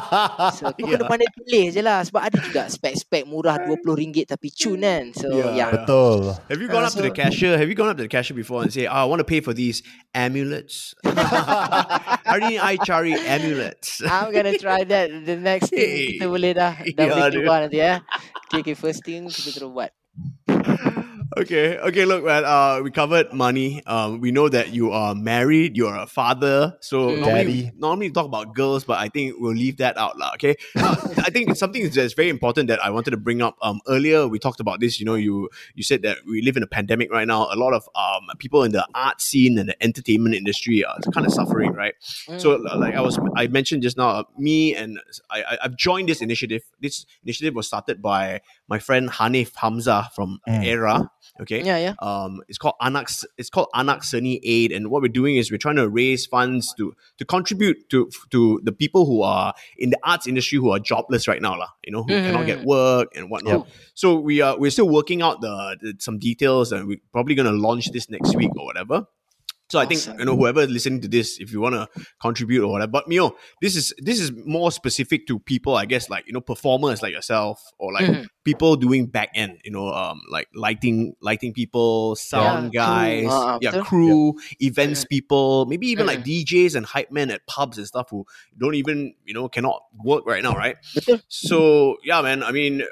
[0.57, 1.01] So, kau Yeah.
[1.01, 2.05] kena pandai pilih je lah.
[2.05, 5.05] Sebab ada juga spek-spek murah RM20 tapi cun kan.
[5.17, 5.51] So, Yeah.
[5.57, 5.71] yeah.
[5.73, 6.37] Betul.
[6.49, 7.55] Have you gone Uh, up to the so- cashier?
[7.57, 9.41] Have you gone up to the cashier before and say, oh, I want to pay
[9.41, 9.81] for these
[10.13, 10.93] amulets?
[12.27, 14.01] Hari ni I cari amulets.
[14.07, 16.07] I'm gonna try that the next thing Hey.
[16.19, 17.43] kita boleh dah dah Yeah, boleh dude.
[17.45, 18.03] keluar nanti ya.
[18.51, 19.91] Okay, okay, first thing kita terus buat.
[21.37, 22.05] Okay, okay.
[22.05, 22.45] Look, man.
[22.45, 23.83] Uh, we covered money.
[23.87, 25.77] Um, we know that you are married.
[25.77, 26.77] You're a father.
[26.81, 27.19] So Mm.
[27.21, 30.33] normally, normally we talk about girls, but I think we'll leave that out, lah.
[30.35, 30.57] Okay.
[30.77, 33.57] Now, I think something that's very important that I wanted to bring up.
[33.63, 35.01] Um, earlier we talked about this.
[35.01, 37.49] You know, you you said that we live in a pandemic right now.
[37.51, 41.27] A lot of um people in the art scene and the entertainment industry are kind
[41.27, 41.95] of suffering, right?
[42.39, 44.99] So, like I was, I mentioned just now, uh, me and
[45.31, 46.63] I, I, I've joined this initiative.
[46.81, 48.41] This initiative was started by
[48.71, 50.65] my friend Hanif Hamza from Mm.
[50.65, 51.11] Era.
[51.43, 51.63] Okay.
[51.63, 51.95] Yeah, yeah.
[52.01, 53.09] Um, it's called Anak.
[53.37, 56.73] It's called Anak Seni Aid, and what we're doing is we're trying to raise funds
[56.79, 60.79] to to contribute to to the people who are in the arts industry who are
[60.79, 61.69] jobless right now, lah.
[61.85, 63.69] You know, who cannot get work and whatnot.
[63.95, 67.53] So we are we're still working out the, the some details, and we're probably gonna
[67.53, 69.07] launch this next week or whatever.
[69.71, 71.89] So I think you know whoever is listening to this, if you want to
[72.21, 76.11] contribute or whatever, but Myo, this is this is more specific to people, I guess,
[76.11, 78.27] like you know performers like yourself or like Mhm.
[78.45, 82.93] people doing back end, you know, um, like lighting, lighting people, sound Yeah, crew.
[82.95, 83.85] guys, Ah, ah, yeah, betul.
[83.85, 86.25] crew, events people, maybe even like Mm.
[86.25, 88.27] DJs and hype men at pubs and stuff who
[88.59, 90.77] don't even you know cannot work right now, right?
[91.29, 92.43] So yeah, man.
[92.43, 92.83] I mean,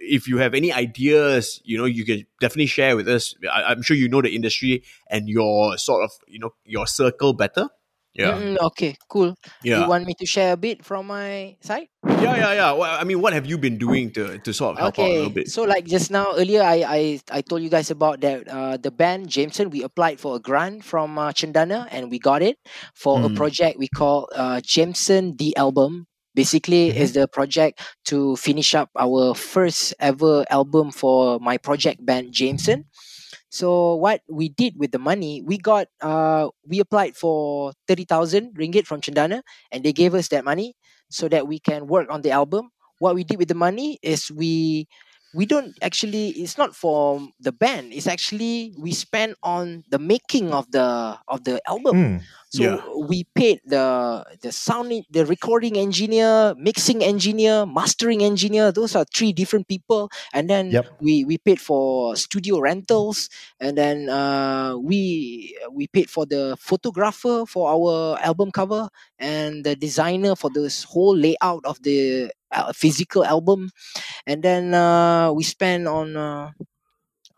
[0.00, 3.34] if you have any ideas, you know, you can definitely share with us.
[3.50, 7.32] I, I'm sure you know the industry and your sort of, you know, your circle
[7.34, 7.68] better.
[8.14, 9.34] Yeah, Mm-mm, okay, cool.
[9.62, 11.88] yeah, You want me to share a bit from my side?
[12.16, 12.72] yeah, yeah, yeah.
[12.72, 15.14] Well, I mean, what have you been doing to to sort of help out a
[15.14, 15.48] little bit?
[15.48, 17.00] So like just now earlier I I,
[17.30, 20.84] I told you guys about that uh, the band Jemson we applied for a grant
[20.84, 22.58] from uh, Cendana and we got it
[22.94, 23.36] for a Mm.
[23.36, 26.06] project we call uh, Jemson the album.
[26.34, 32.32] Basically is the project to finish up our first ever album for my project band
[32.32, 32.84] Jemson.
[33.52, 38.88] So what we did with the money, we got uh we applied for 30,000 ringgit
[38.88, 40.72] from Cendana, and they gave us that money
[41.12, 42.72] so that we can work on the album.
[42.98, 44.88] What we did with the money is we
[45.36, 50.52] we don't actually it's not for the band, it's actually we spend on the making
[50.56, 51.96] of the of the album.
[51.96, 52.20] Mm.
[52.52, 52.82] So Yeah.
[53.08, 58.72] we paid the the sound the recording engineer, mixing engineer, mastering engineer.
[58.72, 60.10] Those are three different people.
[60.36, 60.86] And then Yep.
[61.00, 67.46] we we paid for studio rentals, and then uh, we we paid for the photographer
[67.48, 68.88] for our album cover
[69.18, 73.70] and the designer for this whole layout of the uh, physical album,
[74.26, 76.16] and then uh, we spent on.
[76.16, 76.50] Uh,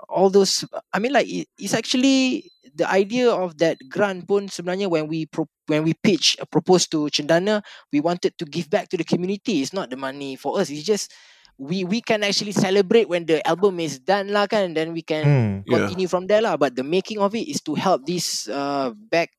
[0.08, 4.90] all those I mean like it, it's actually the idea of that grant pun sebenarnya
[4.90, 7.62] when we pro, when we pitch uh, propose to Cendana
[7.94, 10.84] we wanted to give back to the community it's not the money for us it's
[10.84, 11.14] just
[11.54, 15.22] we we can actually celebrate when the album is done lah kan then we can
[15.24, 15.54] Mm.
[15.64, 15.86] Yeah.
[15.86, 19.30] continue from there lah but the making of it is to help this uh, back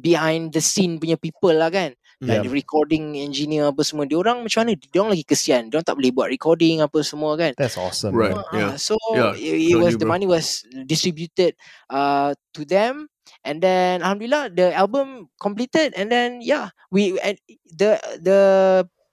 [0.00, 2.44] behind the scene punya people lah kan like Yep.
[2.44, 5.86] the recording engineer apa semua dia orang macam mana dia orang lagi kesian dia orang
[5.86, 8.14] tak boleh buat recording apa semua kan That's awesome.
[8.14, 8.34] Right.
[8.34, 8.72] Uh, yeah.
[8.76, 11.54] So Yeah, it, it was you, the money was distributed
[11.90, 13.06] uh to them,
[13.46, 17.38] and then alhamdulillah the album completed, and then yeah we and
[17.70, 18.40] the the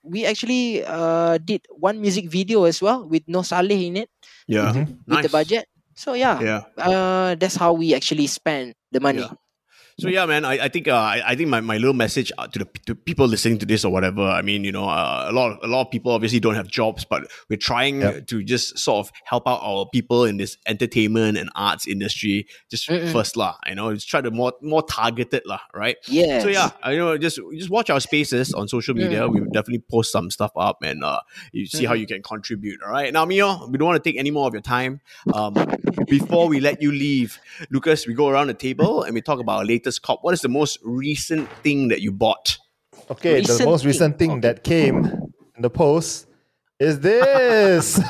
[0.05, 4.09] we actually uh did one music video as well with Noh Salleh in it
[4.49, 5.05] Yeah, Mhm.
[5.09, 5.65] with the budget.
[5.97, 6.61] So yeah, Yeah.
[6.77, 9.25] uh that's how we actually spend the money.
[9.25, 9.37] Yeah.
[9.97, 12.47] So yeah, man, I, I think uh, I, I think my, my little message uh,
[12.47, 14.23] to the to people listening to this or whatever.
[14.23, 16.67] I mean, you know, uh, a lot of, a lot of people obviously don't have
[16.67, 18.27] jobs, but we're trying Yep.
[18.27, 22.45] to just sort of help out our people in this entertainment and arts industry.
[22.69, 23.09] Just Mm-mm.
[23.13, 25.95] first lah, you know, just try to more more targeted lah, right?
[26.09, 26.43] Yes.
[26.43, 29.21] So yeah, I know just just watch our spaces on social media.
[29.21, 29.33] Mm.
[29.33, 31.21] We will definitely post some stuff up and uh,
[31.53, 32.81] you see how you can contribute.
[32.85, 34.99] All right, now Myo, we don't want to take any more of your time.
[35.33, 35.53] Um,
[36.07, 37.39] before we let you leave,
[37.71, 40.19] Lucas, we go around the table and we talk about our latest cop.
[40.21, 42.57] What is the most recent thing that you bought?
[43.11, 43.87] Okay, the Recent most thing.
[43.87, 45.05] recent thing that came
[45.55, 46.27] in the post
[46.79, 47.99] is this.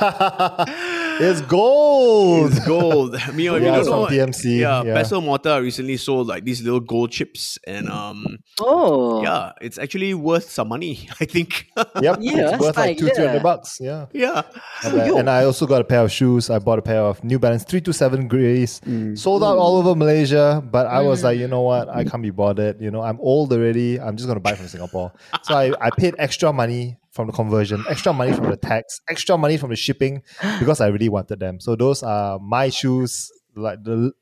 [1.20, 2.50] it's gold.
[2.52, 3.12] It's gold.
[3.34, 4.58] Myo, if you Yeah, don't know, from TMC.
[4.60, 4.94] yeah, Yeah.
[4.94, 9.22] Peso Mortar recently sold like these little gold chips, and um, Oh.
[9.22, 11.08] yeah, it's actually worth some money.
[11.20, 11.66] I think.
[11.76, 12.18] Yep.
[12.20, 13.78] Yeah, it's worth like like two, three hundred bucks.
[13.80, 14.06] Yeah.
[14.12, 14.42] yeah.
[14.84, 15.10] Not bad.
[15.10, 16.50] And I also got a pair of shoes.
[16.50, 18.80] I bought a pair of New Balance 327 Grays.
[19.20, 21.88] Sold out all over Malaysia, but I was like, you know what?
[21.88, 22.80] I can't be bothered.
[22.80, 23.98] You know, I'm old already.
[24.00, 25.12] I'm just going to buy from Singapore.
[25.42, 29.36] so I, I paid extra money from the conversion, extra money from the tax, extra
[29.36, 30.22] money from the shipping
[30.60, 31.58] because I really wanted them.
[31.58, 33.32] So those are my shoes.
[33.56, 34.12] Like the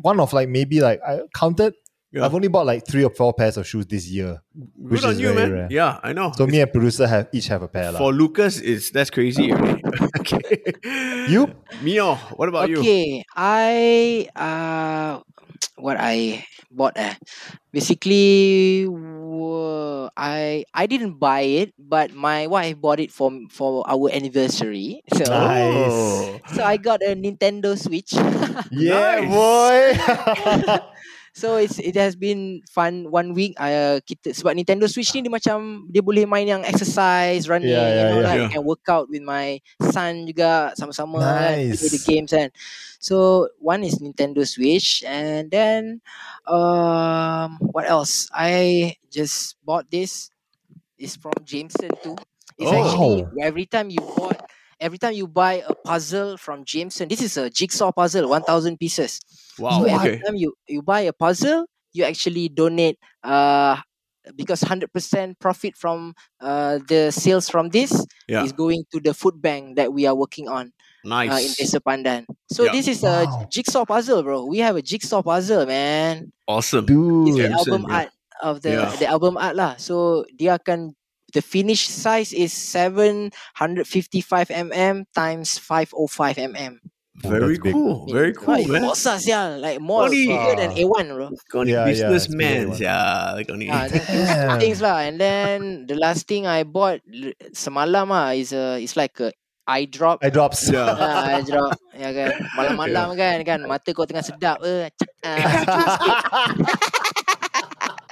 [0.00, 1.74] one of like maybe like I counted.
[2.14, 2.26] Yeah.
[2.26, 4.42] I've only bought like three or four pairs of shoes this year,
[4.76, 5.52] which Good on is you, very man.
[5.52, 5.68] rare.
[5.70, 6.32] Yeah, I know.
[6.36, 7.90] So me and producer have each have a pair.
[7.92, 7.98] lah.
[7.98, 9.50] For Lucas, it's that's crazy.
[9.50, 9.80] already.
[10.20, 10.74] okay.
[11.32, 11.48] You?
[11.82, 12.80] Myo, what about you?
[12.80, 15.20] Okay, I uh,
[15.82, 17.14] what I bought eh.
[17.74, 24.08] Basically, wa- I I didn't buy it, but my wife bought it for for our
[24.12, 25.02] anniversary.
[25.18, 26.40] So Nice.
[26.46, 28.14] so I got a Nintendo Switch.
[28.70, 29.72] Yeah, Nice.
[30.02, 30.78] boy.
[31.32, 33.56] so it's it has been fun one week.
[33.56, 37.72] I uh, kita sebab Nintendo Switch ni dia macam dia boleh main yang exercise, running,
[37.72, 38.28] Yeah, you know, yeah.
[38.28, 38.50] like Yeah.
[38.52, 39.60] can work out with my
[39.92, 42.52] son juga sama-sama kan, play the games kan.
[43.02, 46.00] So one is Nintendo Switch and then
[46.46, 48.28] um what else?
[48.32, 50.30] I just bought this.
[50.98, 52.16] It's from Jemson too.
[52.60, 52.76] It's Oh.
[52.78, 54.38] actually every time you bought
[54.82, 59.22] every time you buy a puzzle from Jemson, this is a jigsaw puzzle, 1000 pieces.
[59.58, 59.78] Wow.
[59.78, 60.22] So every Okay.
[60.26, 63.78] time you, you buy a puzzle, you actually donate uh
[64.36, 67.90] because hundred percent profit from uh the sales from this
[68.30, 68.44] Yeah.
[68.46, 70.72] is going to the food bank that we are working on
[71.28, 72.24] uh, in Desa Pandan.
[72.50, 72.72] So Yeah.
[72.72, 74.46] this is a jigsaw puzzle, bro.
[74.46, 76.30] We have a jigsaw puzzle, man.
[76.46, 76.86] Awesome.
[76.86, 77.28] Dude.
[77.28, 77.50] It's the Dude.
[77.50, 77.96] Jemson, album yeah.
[77.98, 78.10] art
[78.42, 78.96] of the Yeah.
[78.96, 79.74] the album art lah.
[79.76, 80.94] So dia akan
[81.32, 86.76] the finished size is 755 mm times 505 mm.
[87.22, 87.72] Very that's big.
[87.76, 88.08] cool.
[88.08, 88.82] Very cool, Right, man.
[88.88, 90.80] Bossa sia, like more Only- bigger than Ah.
[90.80, 91.28] A1, bro.
[91.52, 93.32] Got Yeah, yeah, businessman, it's a big yeah.
[93.36, 93.68] Like only.
[93.68, 95.04] Ah, then things lah.
[95.04, 99.28] And then the last thing I bought l- semalam ah is a it's like a
[99.68, 100.24] eye drop.
[100.24, 100.72] Eye drops.
[100.72, 100.88] Yeah.
[101.04, 101.76] Ah, eye drop.
[101.92, 102.32] Ya kan.
[102.56, 104.88] Malam-malam kan kan mata kau tengah sedap eh.
[104.96, 106.48] Cak, ah,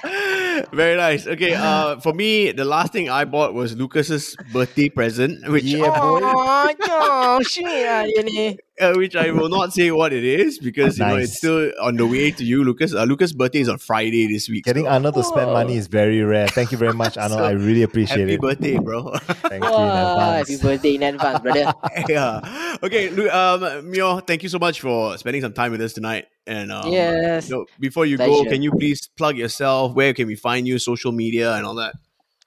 [0.73, 1.27] Very nice.
[1.27, 5.93] Okay, uh, for me, the last thing I bought was Lucas's birthday present, which Yeah,
[5.93, 6.21] boy.
[6.23, 8.57] Oh, sweet lah dia ni.
[8.85, 11.95] uh, which I will not say what it is because you know it's still on
[11.95, 12.93] the way to you, Lucas.
[12.93, 14.65] Uh, Lucas' birthday is on Friday this week.
[14.65, 16.47] Getting so Arnold to spend money is very rare.
[16.47, 17.39] Thank you very much, Arnold.
[17.39, 18.41] So, I really appreciate happy it.
[18.41, 19.11] Happy birthday, bro.
[19.51, 21.73] Thank you in Wah, happy birthday in advance, brother.
[22.09, 22.77] yeah.
[22.83, 26.25] Okay, Lu- um, Myo, thank you so much for spending some time with us tonight.
[26.47, 27.47] And um, Yes.
[27.47, 29.93] so before you go, can you please plug yourself?
[29.93, 30.79] Where can we find you?
[30.79, 31.93] Social media and all that.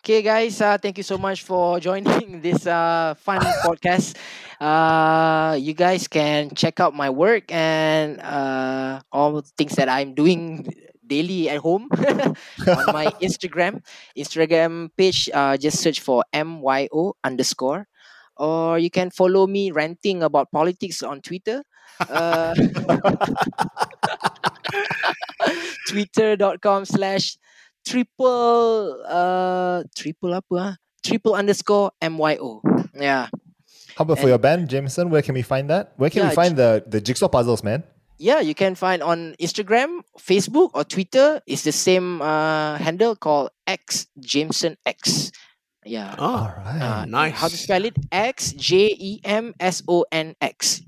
[0.05, 4.13] Okay, guys, uh, thank you so much for joining this uh, fun podcast.
[4.61, 10.13] Uh, you guys can check out my work and uh, all the things that I'm
[10.13, 10.69] doing
[11.01, 11.89] daily at home
[12.69, 13.81] on my Instagram.
[14.13, 17.89] Instagram page, uh, just search for MYO underscore.
[18.37, 21.65] Or you can follow me ranting about politics on Twitter.
[21.99, 22.53] Uh,
[25.89, 27.39] Twitter.com slash
[27.85, 30.73] triple uh triple apa ah?
[31.05, 32.61] triple underscore myo
[32.97, 33.29] yeah
[33.95, 35.07] How about for your band, Jemson?
[35.07, 35.95] Where can we find that?
[35.95, 37.85] Where can Yeah, we find the, the jigsaw puzzles, man?
[38.19, 43.51] yeah you can find on instagram facebook or twitter it's the same uh handle called
[43.67, 45.35] x jemson x
[45.85, 46.79] yeah Oh, All right.
[46.81, 47.35] uh, nice.
[47.35, 50.79] how to spell it x j e m s o n x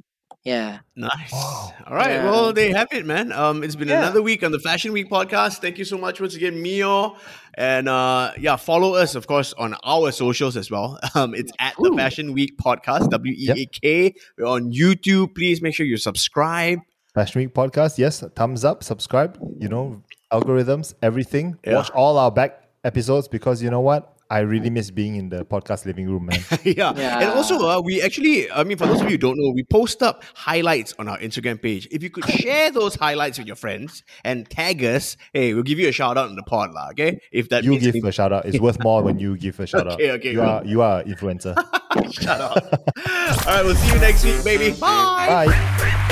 [0.46, 1.30] yeah Nice.
[1.30, 1.72] Wow.
[1.88, 2.10] All right.
[2.12, 2.24] Yeah.
[2.30, 3.30] Well, they have it, man.
[3.30, 3.98] Um, it's been Yeah.
[4.04, 5.58] another week on the Fashion Week podcast.
[5.60, 7.16] Thank you so much once again, Myo.
[7.52, 10.98] And uh, yeah, follow us, of course, on our socials as well.
[11.14, 14.14] Um, it's at the Fashion Week podcast, W E A K.
[14.38, 15.34] We're on YouTube.
[15.34, 16.78] Please make sure you subscribe.
[17.14, 17.98] Fashion Week podcast.
[17.98, 19.36] Yes, thumbs up, subscribe.
[19.60, 21.58] You know, algorithms, everything.
[21.66, 21.74] Yeah.
[21.76, 24.15] Watch all our back episodes because you know what?
[24.28, 26.40] I really miss being in the podcast living room, man.
[26.64, 26.92] yeah.
[26.96, 27.20] Yeah.
[27.20, 29.62] And also, uh, we actually, I mean, for those of you who don't know, we
[29.64, 31.86] post up highlights on our Instagram page.
[31.90, 35.78] If you could share those highlights with your friends and tag us, hey, we'll give
[35.78, 37.20] you a shout out in the pod, lah, okay?
[37.30, 38.08] If that you means give anything.
[38.08, 38.46] a shout out.
[38.46, 39.94] It's worth more when you give a shout out.
[39.94, 40.48] Okay, okay, You cool.
[40.48, 41.54] are you are an influencer.
[42.12, 42.52] Shut up.
[42.56, 44.78] All right, we'll see you next week, baby.
[44.78, 45.46] Bye.
[45.46, 46.02] Bye.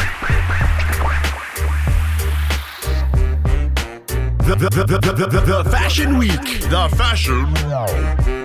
[4.45, 6.61] The, the, the, the, the, the Fashion Week.
[6.69, 8.44] The Fashion